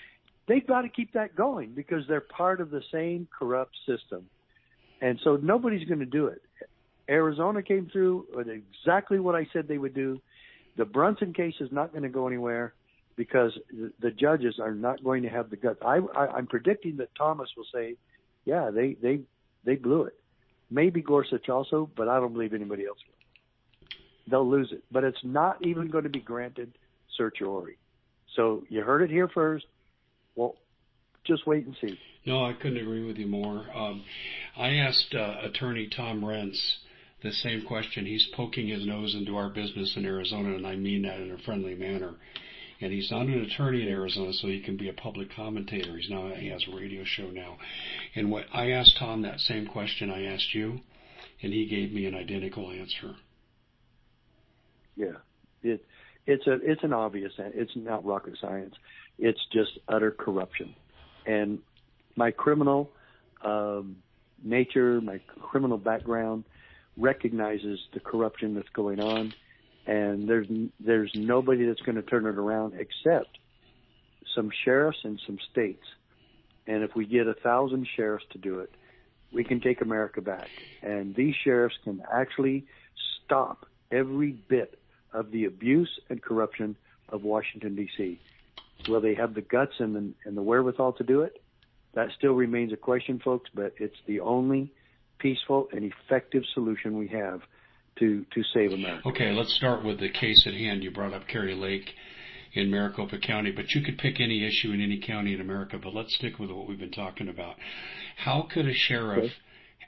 [0.47, 4.27] They've got to keep that going because they're part of the same corrupt system,
[5.01, 6.41] and so nobody's going to do it.
[7.09, 10.21] Arizona came through with exactly what I said they would do.
[10.77, 12.73] The Brunson case is not going to go anywhere
[13.19, 13.51] because
[13.99, 15.77] the judges are not going to have the guts.
[15.85, 17.95] I, I, I'm predicting that Thomas will say,
[18.45, 19.19] "Yeah, they they
[19.65, 20.13] they blew it."
[20.71, 23.97] Maybe Gorsuch also, but I don't believe anybody else will.
[24.31, 26.77] They'll lose it, but it's not even going to be granted
[27.17, 27.77] certiorari.
[28.37, 29.65] So you heard it here first.
[30.37, 30.55] Well,
[31.25, 31.99] just wait and see.
[32.25, 33.65] No, I couldn't agree with you more.
[33.75, 34.01] Um,
[34.55, 36.57] I asked uh, Attorney Tom Renz
[37.21, 38.05] the same question.
[38.05, 41.37] He's poking his nose into our business in Arizona, and I mean that in a
[41.39, 42.13] friendly manner
[42.81, 45.97] and he's not an attorney in Arizona, so he can be a public commentator.
[45.97, 47.57] He's now he has a radio show now,
[48.15, 50.79] and what I asked Tom that same question I asked you,
[51.41, 53.15] and he gave me an identical answer.
[54.95, 55.17] Yeah,
[55.63, 55.85] it
[56.25, 58.75] it's a it's an obvious it's not rocket science.
[59.17, 60.73] It's just utter corruption,
[61.25, 61.59] and
[62.15, 62.91] my criminal
[63.43, 63.97] um,
[64.43, 66.43] nature, my criminal background
[66.97, 69.33] recognizes the corruption that's going on
[69.89, 70.47] and there's
[70.79, 73.39] there's nobody that's going to turn it around except
[74.35, 75.83] some sheriffs and some states.
[76.67, 78.71] And if we get a thousand sheriffs to do it,
[79.31, 80.47] we can take America back.
[80.83, 82.67] And these sheriffs can actually
[83.25, 84.77] stop every bit
[85.11, 86.75] of the abuse and corruption
[87.09, 88.19] of Washington D.C.
[88.87, 91.41] Will they have the guts and the, and the wherewithal to do it?
[91.95, 93.49] That still remains a question, folks.
[93.51, 94.71] But it's the only
[95.17, 97.41] peaceful and effective solution we have
[97.97, 99.07] to to save America.
[99.07, 100.83] Okay, let's start with the case at hand.
[100.83, 101.93] You brought up Kari Lake
[102.53, 105.77] in Maricopa County, but you could pick any issue in any county in America.
[105.81, 107.55] But let's stick with what we've been talking about.
[108.17, 109.33] How could a sheriff okay.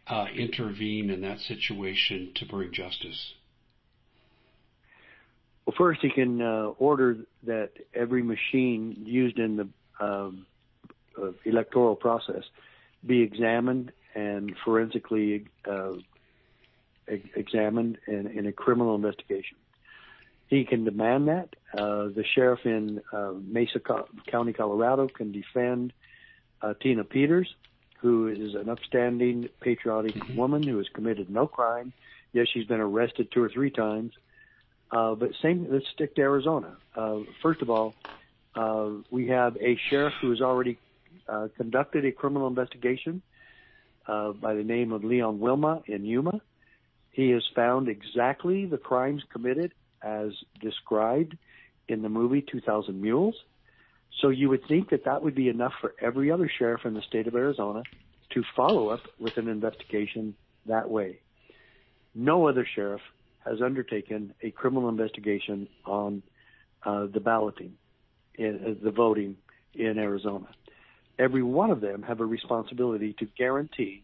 [0.07, 3.33] uh, intervene in that situation to bring justice?
[5.65, 9.67] Well, first he can uh, order that every machine used in the
[10.03, 10.45] um,
[11.21, 12.43] uh, electoral process
[13.05, 15.93] be examined and forensically uh,
[17.07, 19.57] examined in, in a criminal investigation.
[20.47, 21.55] He can demand that.
[21.73, 23.79] Uh, the sheriff in uh, Mesa
[24.27, 25.93] County, Colorado, can defend
[26.61, 27.55] uh, Tina Peters,
[28.01, 30.35] who is an upstanding, patriotic mm-hmm.
[30.35, 31.93] woman who has committed no crime.
[32.33, 34.13] Yes, she's been arrested two or three times.
[34.91, 36.75] Uh, but same, let's stick to Arizona.
[36.95, 37.95] Uh, first of all,
[38.55, 40.77] uh, we have a sheriff who has already
[41.29, 43.21] uh, conducted a criminal investigation
[44.07, 46.41] uh, by the name of Leon Wilmot in Yuma.
[47.12, 51.38] He has found exactly the crimes committed as described
[51.88, 53.36] in the movie 2000 Mules.
[54.19, 57.02] So you would think that that would be enough for every other sheriff in the
[57.02, 57.84] state of Arizona
[58.32, 61.19] to follow up with an investigation that way.
[62.15, 63.02] No other sheriff
[63.45, 66.21] has undertaken a criminal investigation on
[66.84, 67.74] uh, the balloting,
[68.36, 69.38] in, uh, the voting
[69.74, 70.47] in Arizona.
[71.17, 74.04] Every one of them have a responsibility to guarantee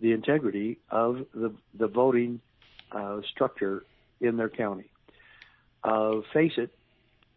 [0.00, 2.40] the integrity of the, the voting
[2.92, 3.84] uh, structure
[4.20, 4.90] in their county.
[5.82, 6.70] Uh, face it,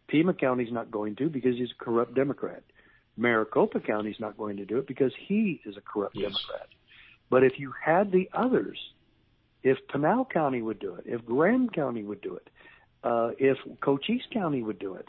[0.08, 2.62] Pima County's not going to because he's a corrupt Democrat.
[3.16, 6.32] Maricopa County's not going to do it because he is a corrupt yes.
[6.32, 6.68] Democrat.
[7.30, 8.78] But if you had the others,
[9.62, 12.48] if Pinal County would do it, if Graham County would do it,
[13.02, 15.08] uh, if Cochise County would do it,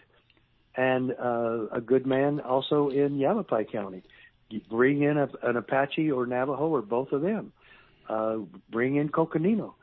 [0.78, 4.04] and uh, a good man also in Yavapai County.
[4.50, 7.52] You bring in a, an Apache or Navajo or both of them.
[8.08, 8.38] Uh,
[8.70, 9.76] bring in Coconino.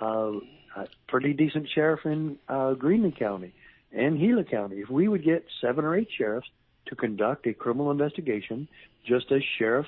[0.00, 0.32] Uh,
[0.76, 3.52] a pretty decent sheriff in uh, Greenlee County
[3.92, 4.76] and Gila County.
[4.76, 6.48] If we would get seven or eight sheriffs
[6.86, 8.68] to conduct a criminal investigation,
[9.06, 9.86] just as sheriff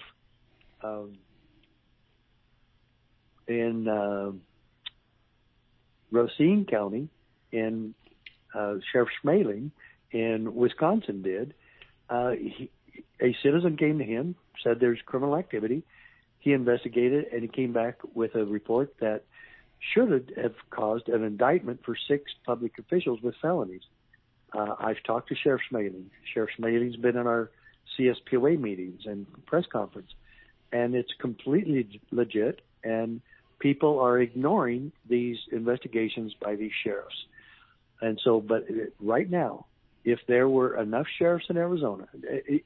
[0.83, 1.19] um,
[3.47, 4.33] in uh,
[6.11, 7.09] Racine County,
[7.53, 7.95] in
[8.55, 9.71] uh, Sheriff Schmaling
[10.11, 11.55] in Wisconsin did.
[12.09, 12.71] Uh, he,
[13.21, 15.83] a citizen came to him, said there's criminal activity.
[16.39, 19.25] He investigated and he came back with a report that
[19.95, 23.83] should have caused an indictment for six public officials with felonies.
[24.53, 26.07] Uh, I've talked to Sheriff Schmaling.
[26.35, 27.51] Sheriff Schmaling's been in our
[27.99, 30.11] CSPOA meetings and press conference,
[30.73, 32.61] and it's completely legit.
[32.83, 33.21] And
[33.59, 37.27] people are ignoring these investigations by these sheriffs.
[38.01, 38.67] And so, but
[38.99, 39.67] right now,
[40.05, 42.09] if there were enough sheriffs in Arizona,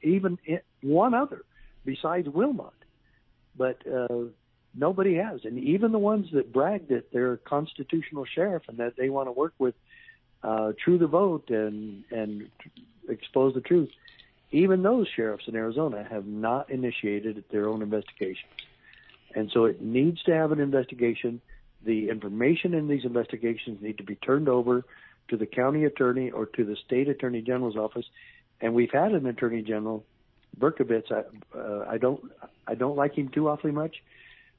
[0.01, 0.37] even
[0.81, 1.43] one other
[1.83, 2.73] besides Wilmot,
[3.57, 4.25] but uh,
[4.73, 8.95] nobody has, and even the ones that brag that they're a constitutional sheriff and that
[8.97, 9.75] they want to work with
[10.43, 12.49] uh, True the Vote and and
[13.09, 13.89] expose the truth,
[14.51, 18.51] even those sheriffs in Arizona have not initiated their own investigations.
[19.33, 21.41] And so it needs to have an investigation.
[21.83, 24.85] The information in these investigations need to be turned over
[25.29, 28.05] to the county attorney or to the state attorney general's office.
[28.61, 30.05] And we've had an attorney general,
[30.59, 31.11] Brnovich.
[31.11, 32.31] I, uh, I don't,
[32.67, 33.95] I don't like him too awfully much,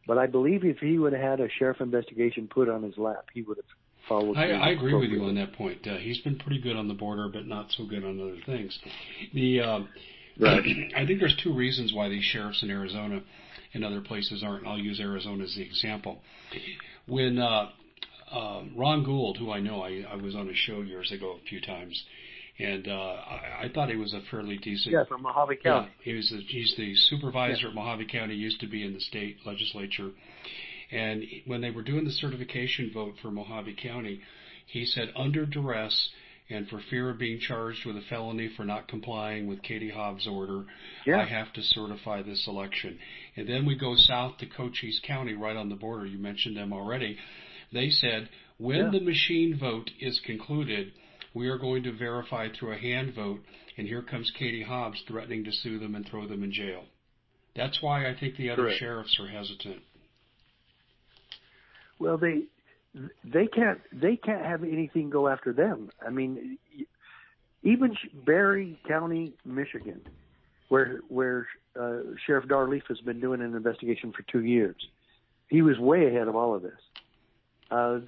[0.06, 3.26] but I believe if he would have had a sheriff investigation put on his lap,
[3.32, 3.66] he would have
[4.08, 4.36] followed.
[4.36, 5.86] I, I agree with you on that point.
[5.86, 8.78] Uh, he's been pretty good on the border, but not so good on other things.
[9.34, 9.78] The uh,
[10.38, 10.62] right.
[10.96, 13.22] I think there's two reasons why these sheriffs in Arizona
[13.74, 14.66] and other places aren't.
[14.66, 16.20] I'll use Arizona as the example.
[17.06, 17.70] When uh,
[18.30, 21.48] uh, Ron Gould, who I know, I, I was on a show years ago a
[21.48, 22.04] few times,
[22.58, 24.92] and uh, I, I thought he was a fairly decent.
[24.92, 25.88] Yeah, from Mohave County.
[25.88, 26.32] Yeah, he was.
[26.32, 27.68] A, he's the supervisor yeah.
[27.68, 28.34] at Mohave County.
[28.34, 30.10] Used to be in the state legislature,
[30.90, 34.20] and when they were doing the certification vote for Mohave County,
[34.66, 36.10] he said under duress
[36.48, 40.28] and for fear of being charged with a felony for not complying with Katie Hobbs'
[40.28, 40.64] order,
[41.04, 41.20] yeah.
[41.20, 42.98] I have to certify this election.
[43.36, 46.06] And then we go south to Cochise County, right on the border.
[46.06, 47.18] You mentioned them already.
[47.72, 48.90] They said when yeah.
[48.90, 50.92] the machine vote is concluded,
[51.34, 53.40] we are going to verify through a hand vote,
[53.76, 56.84] and here comes Katie Hobbs threatening to sue them and throw them in jail.
[57.54, 58.78] That's why I think the other Correct.
[58.78, 59.82] sheriffs are hesitant.
[61.98, 62.42] Well, they
[63.24, 65.90] they can't they can't have anything go after them.
[66.04, 66.58] I mean,
[67.62, 70.00] even Barry County, Michigan,
[70.68, 71.46] where where
[71.78, 74.76] uh, Sheriff Dar Leaf has been doing an investigation for two years,
[75.48, 76.80] he was way ahead of all of this.
[77.70, 78.00] Uh,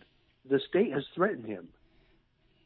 [0.49, 1.69] the state has threatened him,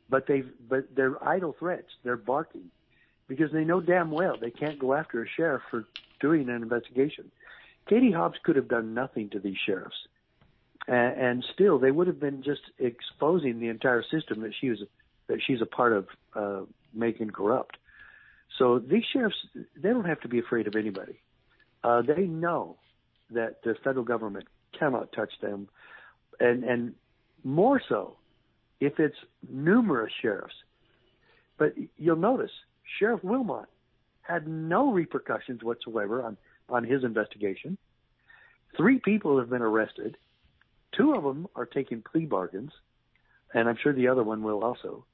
[0.08, 1.88] but they've but they're idle threats.
[2.04, 2.70] They're barking
[3.28, 5.84] because they know damn well they can't go after a sheriff for
[6.20, 7.30] doing an investigation.
[7.88, 9.96] Katie Hobbs could have done nothing to these sheriffs
[10.86, 14.80] and, and still they would have been just exposing the entire system that she was
[15.28, 16.60] that she's a part of uh,
[16.92, 17.76] making corrupt.
[18.58, 21.20] So these sheriffs they don't have to be afraid of anybody.
[21.84, 22.76] Uh, they know
[23.30, 24.46] that the federal government
[24.78, 25.68] cannot touch them,
[26.42, 26.94] and and
[27.44, 28.16] more so
[28.80, 29.16] if it's
[29.48, 30.54] numerous sheriffs.
[31.58, 32.50] But you'll notice
[32.98, 33.66] Sheriff Wilmot
[34.22, 36.36] had no repercussions whatsoever on
[36.68, 37.78] on his investigation.
[38.76, 40.16] Three people have been arrested.
[40.96, 42.72] Two of them are taking plea bargains,
[43.54, 45.04] and I'm sure the other one will also.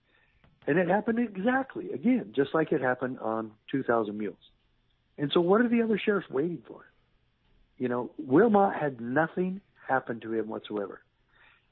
[0.66, 4.36] And it happened exactly, again, just like it happened on 2,000 Mules.
[5.16, 6.84] And so what are the other sheriffs waiting for?
[7.78, 11.00] You know, Wilmot had nothing happen to him whatsoever.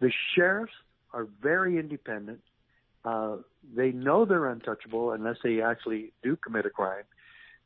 [0.01, 0.73] The sheriffs
[1.13, 2.41] are very independent.
[3.05, 3.37] Uh,
[3.75, 7.05] they know they're untouchable unless they actually do commit a crime.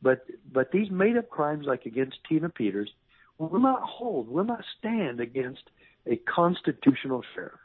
[0.03, 2.91] But but these made up crimes like against Tina Peters
[3.39, 5.63] will not hold, will not stand against
[6.07, 7.61] a constitutional sheriff.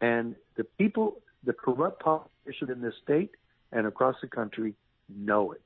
[0.00, 3.30] And the people, the corrupt politicians in this state
[3.72, 4.74] and across the country
[5.08, 5.62] know it.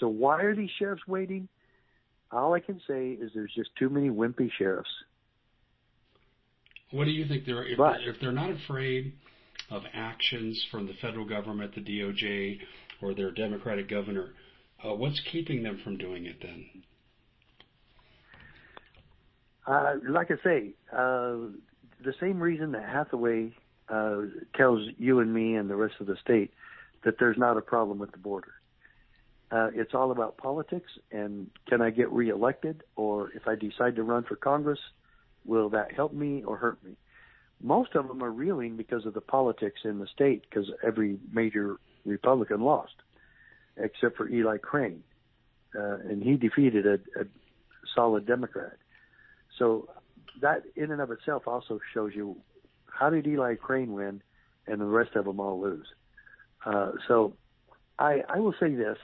[0.00, 1.48] So why are these sheriffs waiting?
[2.30, 4.90] All I can say is there's just too many wimpy sheriffs.
[6.94, 9.14] What do you think they're if, but, if they're not afraid
[9.68, 12.60] of actions from the federal government, the DOJ,
[13.02, 14.28] or their Democratic governor?
[14.82, 16.66] Uh, what's keeping them from doing it then?
[19.66, 21.50] Uh, like I say, uh,
[22.04, 23.50] the same reason that Hathaway
[23.88, 24.18] uh,
[24.54, 26.52] tells you and me and the rest of the state
[27.04, 28.52] that there's not a problem with the border.
[29.50, 34.04] Uh, it's all about politics and can I get reelected or if I decide to
[34.04, 34.78] run for Congress,
[35.44, 36.96] will that help me or hurt me?
[37.64, 41.76] most of them are reeling because of the politics in the state because every major
[42.04, 42.94] Republican lost,
[43.78, 45.02] except for Eli Crane,
[45.74, 47.24] uh, and he defeated a, a
[47.94, 48.76] solid Democrat.
[49.58, 49.88] So
[50.42, 52.36] that in and of itself also shows you
[52.86, 54.22] how did Eli Crane win
[54.66, 55.86] and the rest of them all lose.
[56.66, 57.32] Uh, so
[57.98, 58.98] I, I will say this.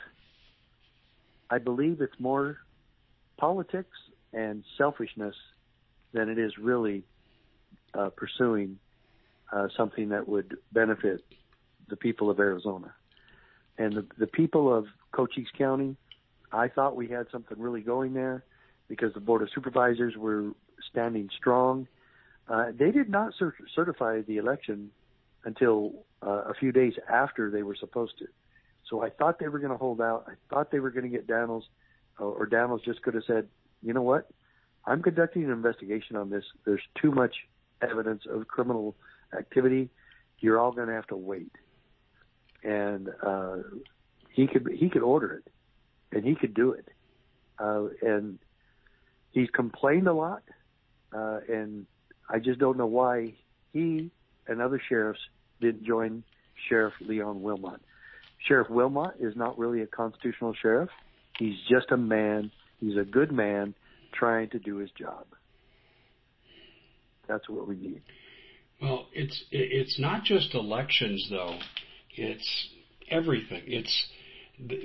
[1.49, 2.59] I believe it's more
[3.39, 3.97] politics
[4.35, 5.35] and selfishness
[6.13, 7.05] than it is really
[7.95, 8.79] uh, pursuing
[9.53, 11.25] uh, something that would benefit
[11.89, 12.95] the people of Arizona.
[13.79, 15.97] And the, the people of Cochise County,
[16.53, 18.45] I thought we had something really going there
[18.89, 20.51] because the Board of Supervisors were
[20.91, 21.87] standing strong.
[22.49, 24.91] Uh, they did not cert- certify the election
[25.45, 28.27] until uh, a few days after they were supposed to.
[28.89, 30.27] So I thought they were going to hold out.
[30.29, 31.63] I thought they were going to get Dannels,
[32.21, 33.49] uh, or Dannels just could have said,
[33.83, 34.29] you know what?
[34.87, 36.45] I'm conducting an investigation on this.
[36.65, 37.35] There's too much
[37.83, 38.97] evidence of criminal
[39.37, 39.91] activity.
[40.39, 41.53] You're all going to have to wait.
[42.63, 43.59] And uh,
[44.31, 45.53] he could he could order it,
[46.17, 46.87] and he could do it.
[47.59, 48.39] Uh, and
[49.33, 50.43] he's complained a lot,
[51.13, 51.87] uh, and
[52.29, 53.35] I just don't know why
[53.73, 54.11] he
[54.47, 55.21] and other sheriffs
[55.61, 56.23] didn't join
[56.69, 57.81] Sheriff Leon Wilmot.
[58.47, 60.91] Sheriff Wilmot is not really a constitutional sheriff.
[61.39, 62.51] He's just a man.
[62.81, 63.75] He's a good man
[64.13, 65.27] trying to do his job.
[67.29, 68.03] That's what we need.
[68.83, 71.59] Well, it's it's not just elections though.
[72.17, 72.69] It's
[73.11, 73.63] everything.
[73.67, 74.07] It's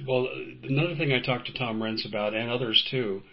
[0.07, 0.27] well,
[0.63, 3.23] another thing I talked to Tom Renz about and others too,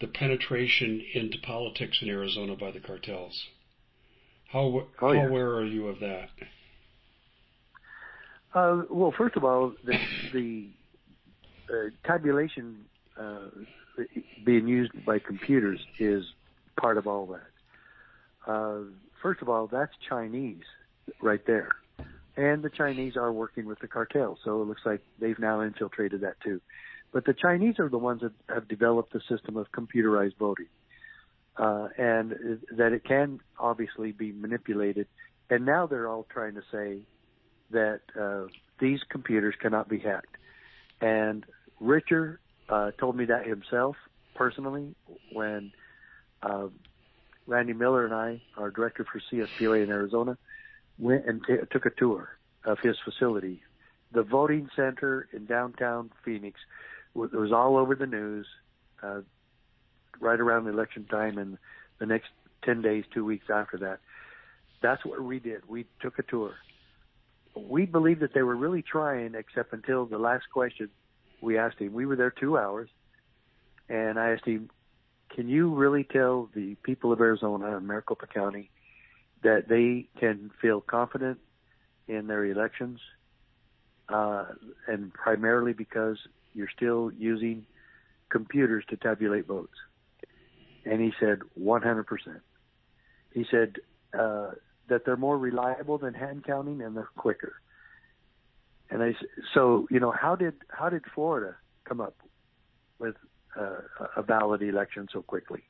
[0.00, 3.46] the penetration into politics in Arizona by the cartels.
[4.48, 5.26] How oh, how yeah.
[5.26, 6.28] aware are you of that?
[8.54, 9.98] Uh, well, first of all, the,
[10.32, 10.68] the
[11.70, 12.86] uh, tabulation
[13.20, 13.48] uh,
[14.44, 16.24] being used by computers is
[16.76, 18.50] part of all that.
[18.50, 18.80] Uh,
[19.22, 20.64] first of all, that's Chinese
[21.20, 21.70] right there.
[22.36, 26.20] And the Chinese are working with the cartel, so it looks like they've now infiltrated
[26.20, 26.60] that too.
[27.12, 30.66] But the Chinese are the ones that have developed the system of computerized voting,
[31.56, 35.06] uh, and that it can obviously be manipulated.
[35.48, 36.98] And now they're all trying to say
[37.70, 40.36] that uh, these computers cannot be hacked.
[41.00, 41.46] And
[41.80, 43.96] Richer uh, told me that himself
[44.34, 44.94] personally
[45.32, 45.72] when
[46.42, 46.66] uh,
[47.46, 50.36] Randy Miller and I, our director for CSPOA in Arizona,
[50.98, 52.30] went and t- took a tour
[52.64, 53.62] of his facility.
[54.12, 56.60] The voting center in downtown Phoenix
[57.14, 58.46] was, was all over the news
[59.02, 59.20] uh,
[60.20, 61.58] right around the election time and
[61.98, 62.28] the next
[62.64, 64.00] 10 days, two weeks after that.
[64.82, 65.68] That's what we did.
[65.68, 66.54] We took a tour.
[67.54, 70.90] We believed that they were really trying, except until the last question
[71.40, 71.92] we asked him.
[71.92, 72.88] We were there two hours,
[73.88, 74.70] and I asked him,
[75.30, 78.70] "Can you really tell the people of Arizona and Maricopa County
[79.42, 81.38] that they can feel confident
[82.08, 83.00] in their elections,
[84.08, 84.46] uh,
[84.86, 86.18] and primarily because
[86.54, 87.66] you're still using
[88.28, 89.76] computers to tabulate votes?"
[90.84, 92.40] And he said, "100%."
[93.32, 93.76] He said
[94.18, 94.52] uh,
[94.88, 97.60] that they're more reliable than hand counting and they're quicker.
[98.90, 99.14] And I
[99.54, 102.16] so you know how did how did Florida come up
[102.98, 103.16] with
[103.58, 103.80] uh,
[104.16, 105.64] a valid election so quickly?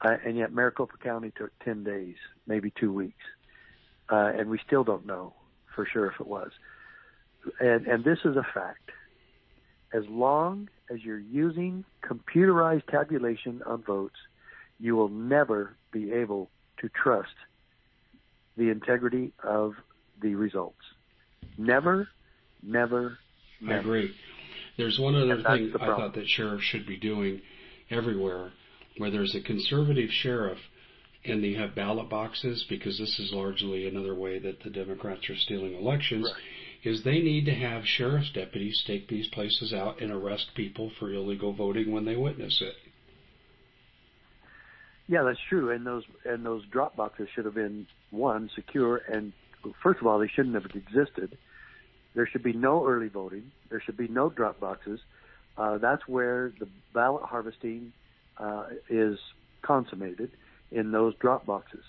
[0.00, 2.16] Uh, and yet Maricopa County took 10 days,
[2.46, 3.22] maybe two weeks.
[4.10, 5.34] Uh, and we still don't know
[5.74, 6.50] for sure if it was.
[7.60, 8.90] And, and this is a fact.
[9.92, 14.16] As long as you're using computerized tabulation on votes,
[14.78, 17.34] you will never be able to trust
[18.56, 19.74] the integrity of
[20.20, 20.80] the results.
[21.58, 22.08] Never
[22.62, 23.18] Never.
[23.60, 23.74] never.
[23.74, 24.14] I agree.
[24.76, 27.42] There's one other thing I thought that sheriffs should be doing
[27.90, 28.52] everywhere,
[28.96, 30.58] where there's a conservative sheriff
[31.24, 35.36] and they have ballot boxes, because this is largely another way that the Democrats are
[35.36, 36.90] stealing elections, right.
[36.90, 41.12] is they need to have sheriff's deputies stake these places out and arrest people for
[41.12, 42.74] illegal voting when they witness it.
[45.08, 45.72] Yeah, that's true.
[45.72, 49.32] And those and those drop boxes should have been one secure and
[49.82, 51.36] first of all they shouldn't have existed
[52.14, 53.50] there should be no early voting.
[53.68, 55.00] There should be no drop boxes.
[55.56, 57.92] Uh, that's where the ballot harvesting
[58.38, 59.18] uh, is
[59.62, 60.30] consummated
[60.70, 61.84] in those drop boxes.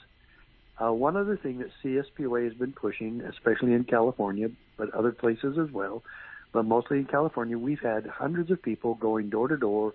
[0.82, 5.58] Uh, one other thing that CSPOA has been pushing, especially in California, but other places
[5.58, 6.04] as well,
[6.52, 9.94] but mostly in California, we've had hundreds of people going door to door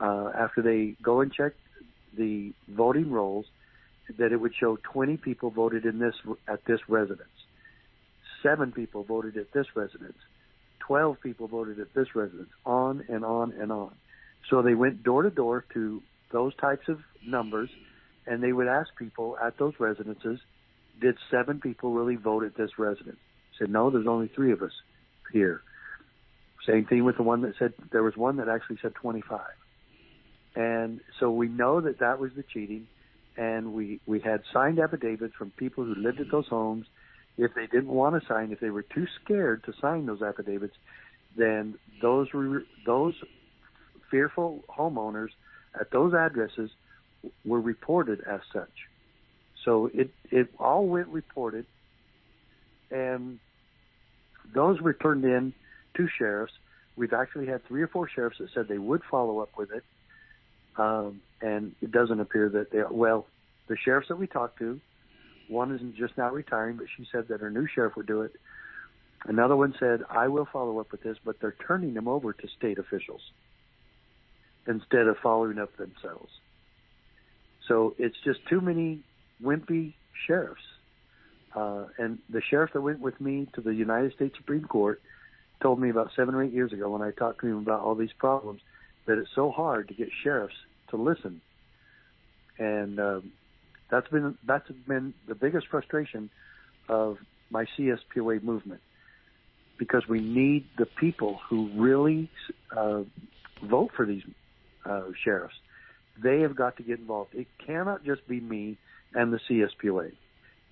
[0.00, 1.52] uh, after they go and check
[2.16, 3.46] the voting rolls
[4.18, 6.14] that it would show 20 people voted in this
[6.48, 7.28] at this residence
[8.46, 10.18] seven people voted at this residence,
[10.80, 13.94] 12 people voted at this residence, on and on and on.
[14.48, 17.70] So they went door to door to those types of numbers
[18.26, 20.40] and they would ask people at those residences,
[21.00, 23.18] did seven people really vote at this residence?
[23.58, 24.72] Said no, there's only three of us
[25.32, 25.62] here.
[26.66, 29.40] Same thing with the one that said there was one that actually said 25.
[30.56, 32.88] And so we know that that was the cheating.
[33.36, 36.86] And we, we had signed affidavits from people who lived at those homes.
[37.38, 40.74] If they didn't want to sign, if they were too scared to sign those affidavits,
[41.36, 43.14] then those were, those
[44.10, 45.28] fearful homeowners
[45.78, 46.70] at those addresses
[47.44, 48.70] were reported as such.
[49.64, 51.66] So it, it all went reported
[52.90, 53.38] and
[54.54, 55.52] those were turned in
[55.96, 56.52] to sheriffs.
[56.96, 59.84] We've actually had three or four sheriffs that said they would follow up with it.
[60.76, 62.82] Um, and it doesn't appear that they.
[62.90, 63.26] Well,
[63.66, 64.80] the sheriffs that we talked to,
[65.48, 68.32] one is just now retiring, but she said that her new sheriff would do it.
[69.24, 72.48] Another one said, I will follow up with this, but they're turning them over to
[72.56, 73.22] state officials
[74.66, 76.30] instead of following up themselves.
[77.68, 79.00] So it's just too many
[79.42, 79.94] wimpy
[80.26, 80.62] sheriffs.
[81.54, 85.00] Uh, and the sheriff that went with me to the United States Supreme Court
[85.62, 87.94] told me about seven or eight years ago when I talked to him about all
[87.94, 88.60] these problems
[89.06, 90.54] that it's so hard to get sheriffs
[90.90, 91.40] to listen.
[92.58, 93.32] And um,
[93.90, 96.30] that's been that's been the biggest frustration
[96.88, 97.18] of
[97.50, 98.80] my CSPOA movement
[99.78, 102.30] because we need the people who really
[102.76, 103.02] uh,
[103.62, 104.22] vote for these
[104.84, 105.54] uh, sheriffs.
[106.22, 107.34] They have got to get involved.
[107.34, 108.78] It cannot just be me
[109.14, 110.12] and the CSPOA.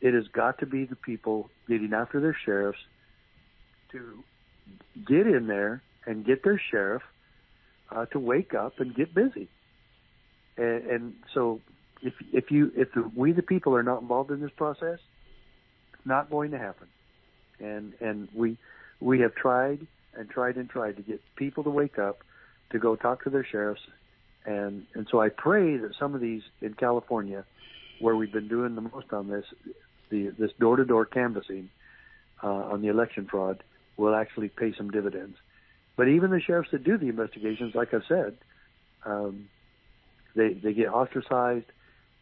[0.01, 2.79] It has got to be the people getting after their sheriffs
[3.93, 4.25] to
[5.07, 7.03] get in there and get their sheriff
[7.91, 9.49] uh, to wake up and get busy.
[10.57, 11.61] And, and so,
[12.05, 14.99] if if you if the, we the people are not involved in this process,
[15.95, 16.87] it's not going to happen.
[17.59, 18.59] And and we
[19.01, 22.23] we have tried and tried and tried to get people to wake up,
[22.71, 23.81] to go talk to their sheriffs,
[24.45, 27.45] and and so I pray that some of these in California,
[28.01, 29.47] where we've been doing the most on this,
[30.11, 31.71] the this door to door canvassing
[32.43, 33.65] uh, on the election fraud,
[33.97, 35.39] will actually pay some dividends.
[35.97, 38.37] But even the sheriffs that do the investigations, like I said,
[39.07, 39.49] um,
[40.37, 41.67] they they get ostracized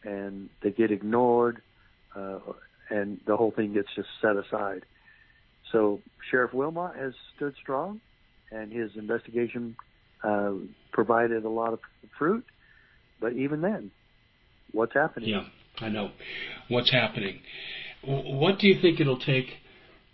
[0.03, 1.61] and they get ignored,
[2.15, 2.39] uh,
[2.89, 4.85] and the whole thing gets just set aside.
[5.71, 8.01] So Sheriff Wilmot has stood strong,
[8.51, 9.75] and his investigation
[10.23, 10.53] uh,
[10.91, 11.79] provided a lot of
[12.17, 12.45] fruit.
[13.19, 13.91] But even then,
[14.71, 15.29] what's happening?
[15.29, 15.45] Yeah,
[15.79, 16.11] I know
[16.67, 17.39] what's happening.
[18.03, 19.47] What do you think it'll take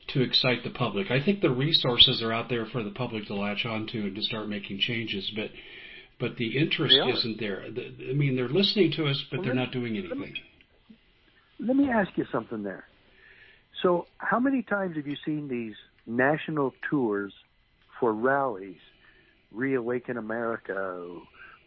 [0.09, 1.09] to excite the public?
[1.09, 4.21] I think the resources are out there for the public to latch onto and to
[4.21, 5.49] start making changes, but
[6.19, 7.63] but the interest isn't there.
[7.63, 10.19] I mean, they're listening to us, but well, they're not doing anything.
[10.19, 10.33] Let me,
[11.59, 12.85] let me ask you something there.
[13.81, 17.33] So, how many times have you seen these national tours
[17.99, 18.79] for rallies?
[19.51, 21.19] Reawaken America,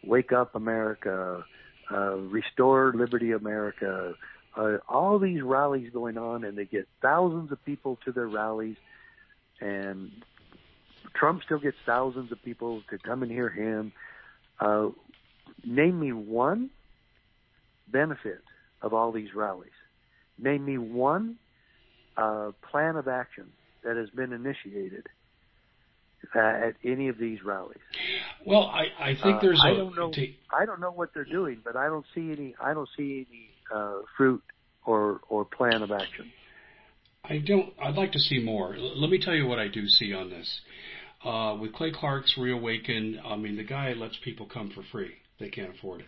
[0.05, 1.43] Wake Up America,
[1.91, 4.13] uh, Restore Liberty America,
[4.55, 8.77] uh, all these rallies going on, and they get thousands of people to their rallies,
[9.59, 10.11] and
[11.15, 13.91] Trump still gets thousands of people to come and hear him.
[14.63, 14.89] Uh,
[15.65, 16.69] name me one
[17.91, 18.39] benefit
[18.81, 19.71] of all these rallies.
[20.39, 21.35] Name me one
[22.15, 23.51] uh, plan of action
[23.83, 25.07] that has been initiated
[26.35, 27.81] uh, at any of these rallies.
[28.45, 29.61] Well, I, I think there's.
[29.63, 30.11] Uh, I don't know.
[30.11, 32.55] T- I don't know what they're doing, but I don't see any.
[32.61, 34.41] I don't see any uh, fruit
[34.85, 36.31] or or plan of action.
[37.25, 37.73] I don't.
[37.81, 38.75] I'd like to see more.
[38.75, 40.61] L- let me tell you what I do see on this.
[41.23, 45.11] Uh, with Clay Clark's Reawaken, I mean, the guy lets people come for free.
[45.39, 46.07] They can't afford it.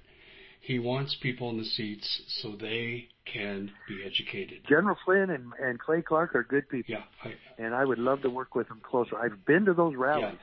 [0.61, 4.61] He wants people in the seats so they can be educated.
[4.68, 6.95] General Flynn and, and Clay Clark are good people.
[6.95, 7.03] Yeah.
[7.24, 9.18] I, and I would love to work with them closer.
[9.18, 10.34] I've been to those rallies.
[10.34, 10.39] Yeah.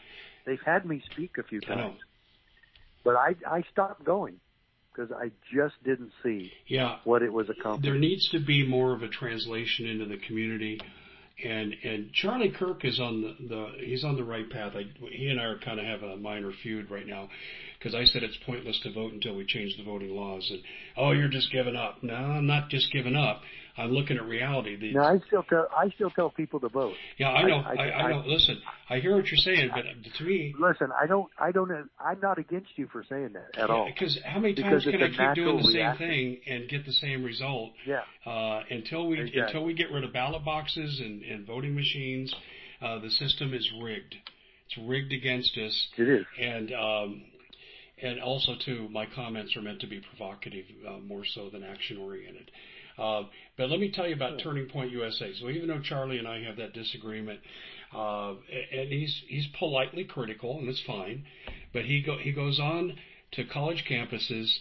[0.46, 1.98] They've had me speak a few times.
[1.98, 2.04] I
[3.04, 4.36] but I, I stopped going
[4.94, 6.98] because I just didn't see yeah.
[7.04, 7.90] what it was accomplishing.
[7.90, 10.80] There needs to be more of a translation into the community
[11.44, 14.72] and and Charlie Kirk is on the, the he's on the right path.
[14.74, 17.28] I, he and I are kind of have a minor feud right now
[17.78, 20.46] because I said it's pointless to vote until we change the voting laws.
[20.50, 20.60] And
[20.96, 22.02] oh, you're just giving up.
[22.02, 23.42] No, I'm not just giving up.
[23.76, 24.76] I'm looking at reality.
[24.76, 26.94] The, no, I still tell I still tell people to vote.
[27.16, 27.56] Yeah, I know.
[27.56, 28.22] I, I, I, I know.
[28.26, 28.60] Listen,
[28.90, 29.84] I hear what you're saying, but
[30.18, 31.30] to me, listen, I don't.
[31.38, 31.70] I don't.
[31.98, 33.86] I'm not against you for saying that at all.
[33.86, 36.92] Because how many times because can I keep doing the same thing and get the
[36.92, 37.72] same result?
[37.86, 38.02] Yeah.
[38.26, 39.40] Uh, until we exactly.
[39.40, 42.34] until we get rid of ballot boxes and, and voting machines,
[42.82, 44.16] uh, the system is rigged.
[44.66, 45.88] It's rigged against us.
[45.96, 46.26] It is.
[46.38, 47.22] And um,
[48.02, 51.98] and also too, my comments are meant to be provocative uh, more so than action
[51.98, 52.50] oriented.
[52.98, 53.22] Uh,
[53.56, 55.32] but let me tell you about Turning Point USA.
[55.40, 57.40] So even though Charlie and I have that disagreement,
[57.94, 58.34] uh,
[58.72, 61.24] and he's he's politely critical, and it's fine,
[61.72, 62.96] but he go he goes on
[63.32, 64.58] to college campuses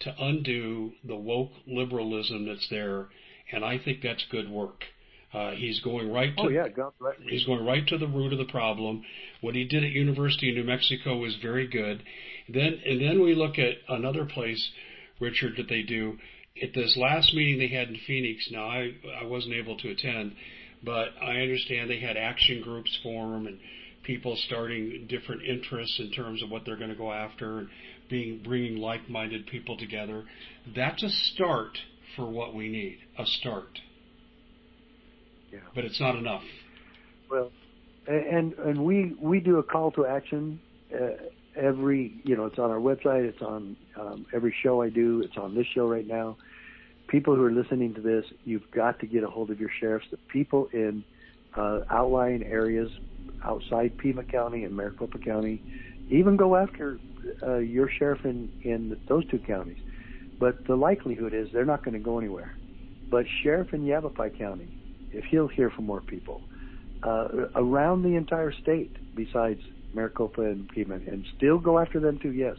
[0.00, 3.08] to undo the woke liberalism that's there
[3.52, 4.84] and I think that's good work.
[5.32, 8.32] Uh, he's going right to oh yeah, God bless he's going right to the root
[8.32, 9.02] of the problem.
[9.40, 12.02] What he did at University of New Mexico was very good.
[12.48, 14.70] Then and then we look at another place,
[15.18, 16.18] Richard, that they do.
[16.62, 20.36] At this last meeting they had in Phoenix, now I I wasn't able to attend,
[20.84, 23.58] but I understand they had action groups form and
[24.04, 27.68] people starting different interests in terms of what they're going to go after and
[28.08, 30.24] being bringing like-minded people together.
[30.76, 31.76] That's a start
[32.14, 33.80] for what we need, a start.
[35.52, 35.58] Yeah.
[35.74, 36.44] But it's not enough.
[37.28, 37.50] Well,
[38.06, 40.60] and and we we do a call to action
[40.94, 41.14] uh,
[41.56, 45.36] every you know it's on our website, it's on um, every show I do, it's
[45.36, 46.36] on this show right now.
[47.08, 50.06] People who are listening to this, you've got to get a hold of your sheriffs.
[50.10, 51.04] The people in
[51.56, 52.90] uh, outlying areas
[53.44, 55.62] outside Pima County and Maricopa County,
[56.08, 56.98] even go after
[57.42, 59.78] uh, your sheriff in in those two counties.
[60.38, 62.56] But the likelihood is they're not going to go anywhere.
[63.10, 64.68] But sheriff in Yavapai County,
[65.12, 66.40] if he'll hear from more people
[67.04, 69.60] uh, around the entire state besides
[69.94, 72.32] Maricopa and Pima, and still go after them too.
[72.32, 72.56] Yes,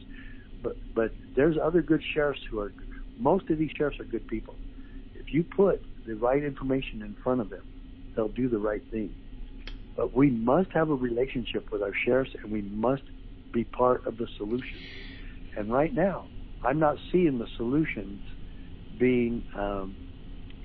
[0.62, 2.74] but but there's other good sheriffs who are.
[3.18, 4.56] Most of these sheriffs are good people.
[5.16, 7.64] If you put the right information in front of them,
[8.16, 9.16] they'll do the right thing.
[9.96, 13.04] But we must have a relationship with our sheriffs, and we must
[13.54, 14.80] be part of the solution.
[15.56, 16.28] And right now,
[16.64, 18.22] I'm not seeing the solutions
[19.00, 19.96] being um,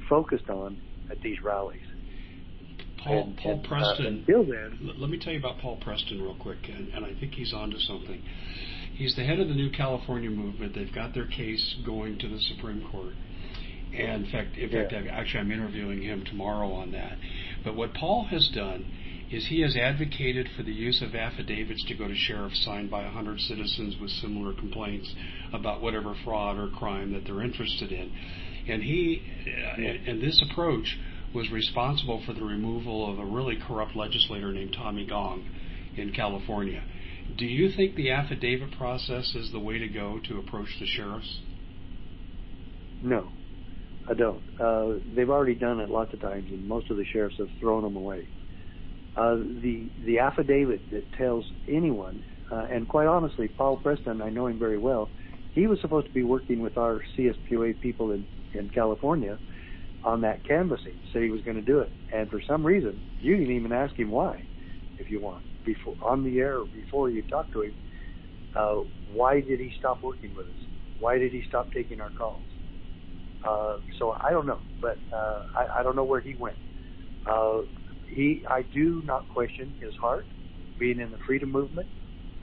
[0.09, 1.81] focused on at these rallies.
[3.05, 4.25] Paul, Paul uh, Preston.
[4.27, 7.15] until then, L- let me tell you about Paul Preston real quick, and, and I
[7.19, 8.23] think he's onto something.
[8.95, 10.75] He's the head of the New California movement.
[10.75, 13.15] They've got their case going to the Supreme Court.
[13.97, 14.99] And in fact, in fact, Yeah.
[15.01, 17.17] I've, actually, I'm interviewing him tomorrow on that.
[17.65, 18.85] But what Paul has done
[19.31, 23.03] is he has advocated for the use of affidavits to go to sheriffs signed by
[23.05, 25.13] 100 citizens with similar complaints
[25.53, 28.13] about whatever fraud or crime that they're interested in.
[28.69, 30.99] And he, uh, and, and this approach
[31.35, 35.45] was responsible for the removal of a really corrupt legislator named Tommy Gong
[35.97, 36.83] in California.
[37.37, 41.41] Do you think the affidavit process is the way to go to approach the sheriffs?
[43.03, 43.29] no,
[44.09, 44.43] I don't.
[44.61, 47.83] Uh, they've already done it lots of times, and most of the sheriffs have thrown
[47.83, 48.29] them away.
[49.17, 54.47] Uh, the the affidavit that tells anyone, uh, and quite honestly, Paul Preston, I know
[54.47, 55.09] him very well.
[55.53, 59.39] He was supposed to be working with our CSPOA people in in California
[60.05, 60.95] on that canvassing.
[61.13, 63.99] Said he was going to do it, and for some reason, you can even ask
[63.99, 64.45] him why,
[64.99, 67.75] if you want, before on the air or before you talk to him.
[68.55, 68.77] Uh,
[69.13, 70.67] why did he stop working with us?
[70.99, 72.43] Why did he stop taking our calls?
[73.47, 76.57] Uh, so I don't know, but uh, I, I don't know where he went.
[77.27, 77.61] Uh,
[78.07, 80.27] he, I do not question his heart,
[80.79, 81.89] being in the freedom movement.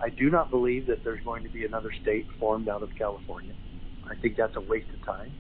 [0.02, 3.54] I do not believe that there's going to be another state formed out of California.
[4.10, 5.36] I think that's a waste of time.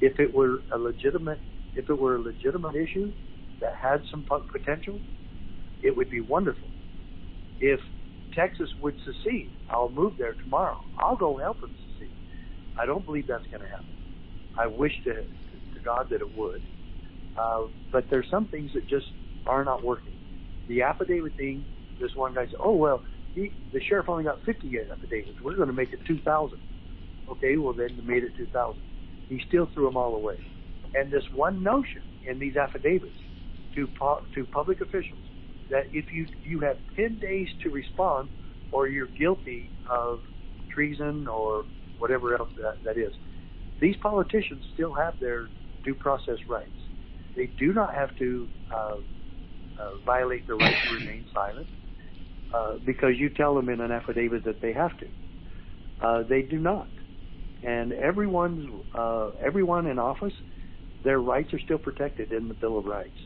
[0.00, 1.40] If it were a legitimate,
[1.74, 3.12] if it were a legitimate issue
[3.60, 5.00] that had some potential,
[5.82, 6.68] it would be wonderful.
[7.60, 7.80] If
[8.34, 10.78] Texas would secede, I'll move there tomorrow.
[10.98, 12.12] I'll go help them secede.
[12.78, 13.84] I don't believe that's going to happen.
[14.58, 16.62] I wish to, to God that it would.
[17.36, 19.06] Uh, but there's some things that just
[19.46, 20.12] are not working.
[20.68, 21.64] The affidavit thing,
[22.00, 25.40] this one guy said, oh, well, he, the sheriff only got 50 affidavits.
[25.42, 26.58] We're going to make it 2,000.
[27.30, 28.80] Okay, well, then you made it 2,000.
[29.30, 30.36] He still threw them all away.
[30.94, 33.16] And this one notion in these affidavits
[33.76, 33.88] to,
[34.34, 35.20] to public officials
[35.70, 38.28] that if you, you have 10 days to respond
[38.72, 40.20] or you're guilty of
[40.74, 41.64] treason or
[41.98, 43.12] whatever else that, that is,
[43.80, 45.48] these politicians still have their
[45.84, 46.68] due process rights.
[47.36, 48.96] They do not have to uh,
[49.78, 51.68] uh, violate the right to remain silent
[52.52, 55.06] uh, because you tell them in an affidavit that they have to.
[56.02, 56.88] Uh, they do not,
[57.64, 60.32] and everyone's uh, everyone in office,
[61.04, 63.18] their rights are still protected in the Bill of Rights,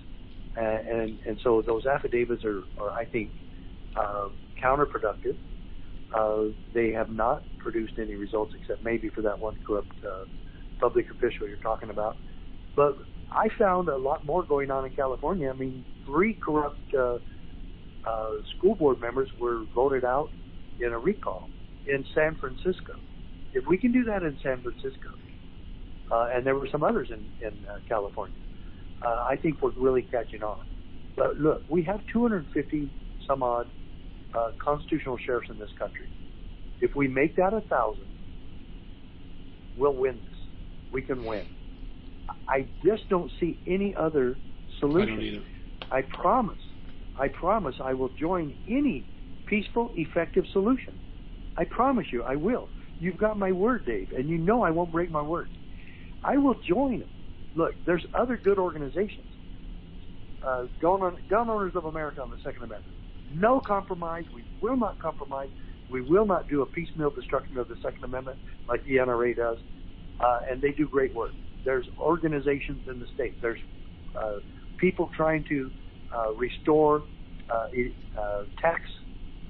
[0.57, 3.31] uh, and and so those affidavits are, are I think,
[3.97, 4.29] uh,
[4.63, 5.37] counterproductive.
[6.15, 10.25] Uh, they have not produced any results except maybe for that one corrupt uh,
[10.79, 12.17] public official you're talking about.
[12.77, 12.97] But
[13.33, 15.51] I found a lot more going on in California.
[15.51, 17.19] I mean, three corrupt uh,
[18.07, 20.31] uh, school board members were voted out
[20.81, 21.49] in a recall
[21.87, 22.95] in San Francisco.
[23.55, 25.11] If we can do that in San Francisco,
[26.11, 28.37] uh, and there were some others in, in uh, California,
[29.03, 30.59] uh, I think we're really catching on.
[31.17, 32.89] But look, we have 250
[33.27, 33.69] some odd
[34.35, 36.07] uh, constitutional sheriffs in this country.
[36.81, 38.07] If we make that a thousand,
[39.77, 40.39] we'll win this.
[40.91, 41.47] We can win.
[42.49, 45.17] I just don't see any other I solution.
[45.17, 45.45] don't.
[45.91, 46.59] I promise,
[47.19, 49.07] I promise I will join any
[49.47, 50.95] peaceful, effective solution.
[51.57, 52.69] I promise you, I will.
[53.05, 55.51] You've got my word, Dave, and you know I won't break my word.
[56.25, 57.11] I will join them.
[57.55, 59.27] look, there's other good organizations.
[60.43, 62.95] Uh, gun, gun owners of America on the Second Amendment.
[63.35, 64.25] No compromise.
[64.35, 65.51] We will not compromise.
[65.91, 68.39] We will not do a piecemeal destruction of the Second Amendment
[68.71, 69.59] like the NRA does.
[70.19, 71.33] Uh, and they do great work.
[71.63, 73.35] There's organizations in the state.
[73.43, 73.61] There's
[74.19, 74.37] uh,
[74.79, 75.71] people trying to
[76.17, 77.03] uh, restore
[77.51, 77.67] uh,
[78.19, 78.81] uh, tax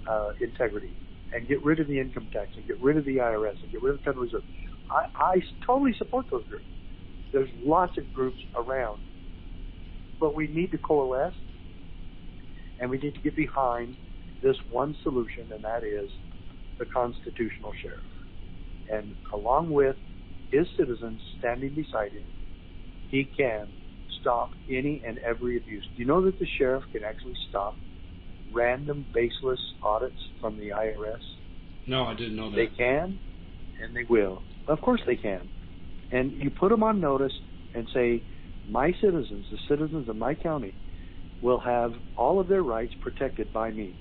[0.09, 0.91] uh, integrity
[1.35, 3.83] and get rid of the income tax and get rid of the IRS and get
[3.83, 4.43] rid of the Federal Reserve.
[4.91, 6.65] I, I totally support those groups.
[7.33, 9.01] There's lots of groups around,
[10.21, 11.35] but we need to coalesce
[12.79, 13.97] and we need to get behind
[14.43, 16.11] this one solution, and that is
[16.79, 18.01] the constitutional sheriff.
[18.93, 19.97] And along with
[20.51, 22.27] his citizens standing beside him,
[23.09, 23.69] he can
[24.21, 25.85] stop any and every abuse.
[25.97, 27.77] Do you know that the sheriff can actually stop
[28.55, 31.21] random baseless audits from the IRS?
[31.87, 32.57] No, I didn't know that.
[32.57, 33.19] They can,
[33.83, 34.43] and they will.
[34.69, 35.49] Of course they can.
[36.11, 37.33] And you put them on notice
[37.75, 38.23] and say,
[38.69, 40.75] my citizens, the citizens of my county,
[41.43, 43.95] will have all of their rights protected by me.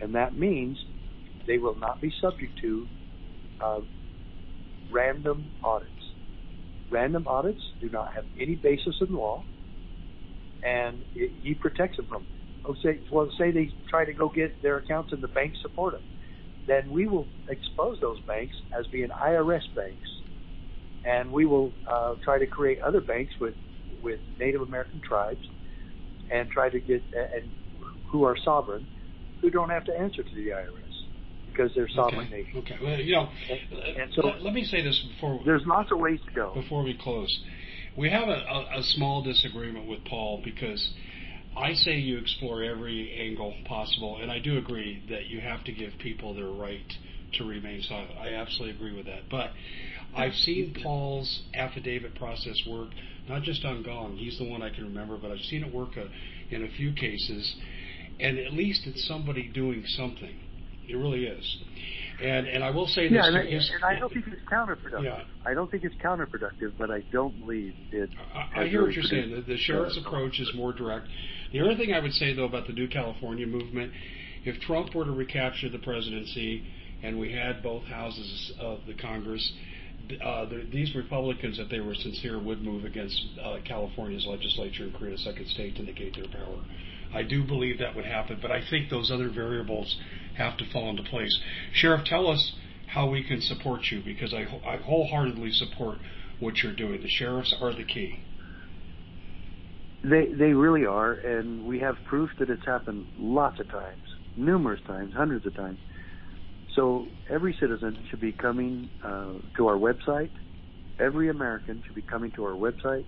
[0.00, 0.76] And that means
[1.46, 2.86] they will not be subject to
[3.60, 3.80] uh,
[4.90, 5.92] random audits.
[6.90, 9.44] Random audits do not have any basis in law,
[10.64, 12.26] and it, he protects them from.
[12.64, 15.94] Oh, say, well, say they try to go get their accounts and the banks support
[15.94, 16.02] them,
[16.66, 20.08] then we will expose those banks as being IRS banks,
[21.04, 23.54] and we will uh, try to create other banks with
[24.02, 25.44] with Native American tribes,
[26.30, 27.02] and try to get
[27.34, 27.50] and
[28.10, 28.86] who are sovereign,
[29.40, 30.88] who don't have to answer to the IRS
[31.46, 32.36] because they're sovereign okay.
[32.42, 32.64] nations.
[32.64, 32.76] Okay.
[32.82, 33.28] Well, you know,
[33.70, 35.40] and, and so let, let, me say this before.
[35.44, 36.52] There's lots of ways to go.
[36.54, 37.36] Before we close,
[37.96, 40.92] we have a, a, a small disagreement with Paul because
[41.58, 45.72] I say you explore every angle possible, and I do agree that you have to
[45.72, 46.92] give people their right
[47.34, 48.12] to remain silent.
[48.16, 49.28] I absolutely agree with that.
[49.28, 49.50] But
[50.14, 52.90] I've seen Paul's affidavit process work,
[53.28, 54.16] not just on Gong.
[54.16, 56.08] He's the one I can remember, but I've seen it work a, uh,
[56.50, 57.56] in a few cases,
[58.20, 60.38] and at least it's somebody doing something.
[60.88, 61.58] It really is.
[62.22, 63.12] And and I will say this.
[63.12, 65.04] Yeah, and, I, and I don't think it's counterproductive.
[65.04, 65.22] Yeah.
[65.46, 68.10] I don't think it's counterproductive, but I don't believe it.
[68.34, 69.30] I, I hear what you're saying.
[69.30, 71.06] The, the sheriff's approach is more direct.
[71.52, 73.92] The other thing I would say though about the New California movement,
[74.44, 76.64] if Trump were to recapture the presidency
[77.02, 79.52] and we had both houses of the Congress,
[80.24, 84.94] uh, the, these Republicans, if they were sincere, would move against uh, California's legislature and
[84.94, 86.58] create a second state to negate their power.
[87.12, 89.96] I do believe that would happen, but I think those other variables
[90.36, 91.38] have to fall into place.
[91.72, 92.52] Sheriff, tell us
[92.88, 95.98] how we can support you because I, I wholeheartedly support
[96.40, 97.00] what you're doing.
[97.02, 98.20] The sheriffs are the key.
[100.04, 104.02] They they really are, and we have proof that it's happened lots of times,
[104.36, 105.78] numerous times, hundreds of times.
[106.76, 110.30] So every citizen should be coming uh, to our website.
[111.00, 113.04] Every American should be coming to our website,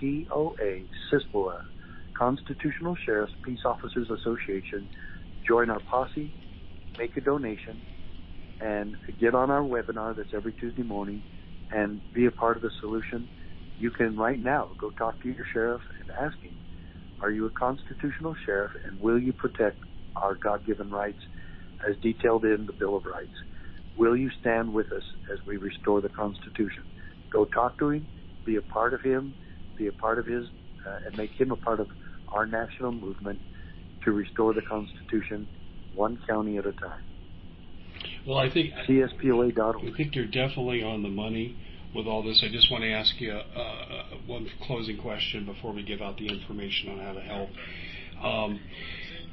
[0.00, 1.60] CSPOA, CISPOA,
[2.16, 4.88] Constitutional Sheriffs Peace Officers Association.
[5.46, 6.30] Join our posse,
[6.98, 7.82] make a donation,
[8.60, 11.22] and get on our webinar that's every Tuesday morning
[11.72, 13.28] and be a part of the solution.
[13.78, 16.58] You can right now go talk to your sheriff and ask him,
[17.22, 19.78] are you a constitutional sheriff and will you protect
[20.16, 21.20] our God-given rights
[21.88, 23.32] as detailed in the Bill of Rights?
[23.96, 26.84] Will you stand with us as we restore the Constitution?
[27.30, 28.06] Go talk to him,
[28.44, 29.34] be a part of him,
[29.80, 30.46] be a part of his,
[30.86, 31.88] uh, and make him a part of
[32.28, 33.40] our national movement
[34.04, 35.48] to restore the Constitution
[35.94, 37.02] one county at a time.
[38.26, 39.76] Well, I think CSPOA.org.
[39.92, 41.56] I think you're definitely on the money
[41.94, 42.42] with all this.
[42.46, 46.16] I just want to ask you uh, uh, one closing question before we give out
[46.18, 47.50] the information on how to help.
[48.22, 48.60] Um,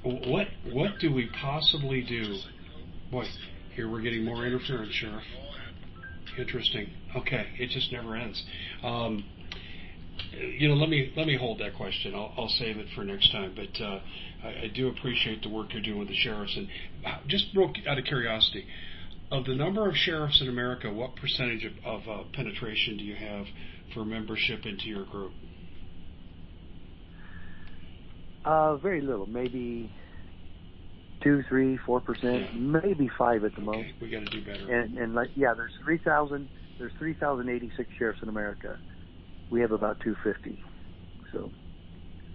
[0.04, 2.38] what what do we possibly do?
[3.12, 3.26] Boy,
[3.76, 5.24] here we're getting more interference, Sheriff.
[6.38, 6.90] Interesting.
[7.16, 8.44] Okay, it just never ends.
[8.84, 9.26] Um,
[10.40, 12.14] you know, let me let me hold that question.
[12.14, 13.54] I'll, I'll save it for next time.
[13.56, 14.00] But uh,
[14.44, 16.56] I, do appreciate the work you're doing with the sheriffs.
[16.56, 16.68] And
[17.06, 17.48] uh, just
[17.88, 18.66] out of curiosity,
[19.32, 23.16] of the number of sheriffs in America, what percentage of, of uh, penetration do you
[23.16, 23.46] have
[23.94, 25.34] for membership into your group?
[28.46, 29.92] Uh, very little, maybe
[31.22, 33.66] two, three, four percent, maybe five at the okay.
[33.66, 34.02] most.
[34.02, 34.72] We got to do better.
[34.72, 36.48] And and like yeah, there's three thousand,
[36.80, 38.80] there's three thousand eighty six sheriffs in America
[39.50, 40.62] we have about 250.
[41.32, 41.52] So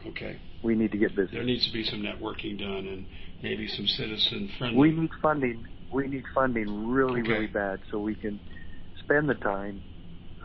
[0.08, 1.32] okay, we need to get busy.
[1.32, 3.06] There needs to be some networking done and
[3.42, 4.78] maybe some citizen friendly.
[4.78, 5.66] We need funding.
[5.92, 7.32] We need funding really, okay.
[7.32, 8.40] really bad so we can
[9.04, 9.82] spend the time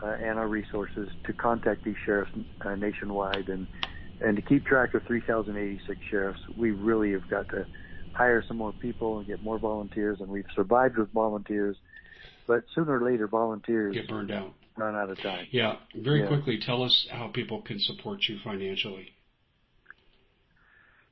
[0.02, 3.66] uh, and our resources to contact these sheriffs uh, nationwide and
[4.20, 6.40] and to keep track of 3,086 sheriffs.
[6.56, 7.64] We really have got to
[8.14, 10.18] hire some more people and get more volunteers.
[10.20, 11.76] And we've survived with volunteers,
[12.48, 15.46] but sooner or later, volunteers get burned out run out of time.
[15.50, 16.28] Yeah, very Yeah.
[16.28, 19.12] quickly, tell us how people can support you financially.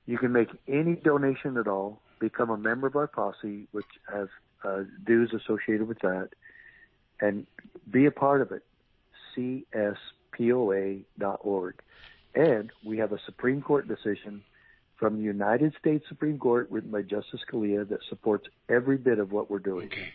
[0.06, 4.28] You can make any donation at all, become a member of our posse, which has
[4.64, 6.30] uh, dues associated with that,
[7.20, 7.46] and
[7.90, 8.64] be a part of it.
[10.38, 11.74] CSPOA.org.
[12.34, 14.42] And we have a Supreme Court decision
[14.98, 19.32] from the United States Supreme Court written by Justice Scalia that supports every bit of
[19.32, 19.86] what we're doing.
[19.86, 20.12] Okay.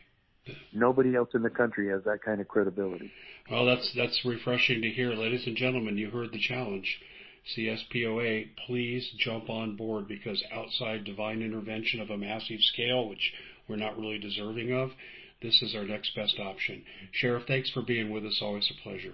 [0.73, 3.11] Nobody else in the country has that kind of credibility.
[3.49, 5.97] Well, that's that's refreshing to hear, ladies and gentlemen.
[5.97, 6.99] You heard the challenge.
[7.57, 13.33] CSPOA, please jump on board because outside divine intervention of a massive scale, which
[13.67, 14.91] we're not really deserving of,
[15.41, 16.83] this is our next best option.
[17.11, 18.39] Sheriff, thanks for being with us.
[18.41, 19.13] Always a pleasure.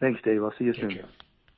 [0.00, 0.42] Thanks, Dave.
[0.42, 0.90] I'll see you Take soon.
[0.94, 1.08] care.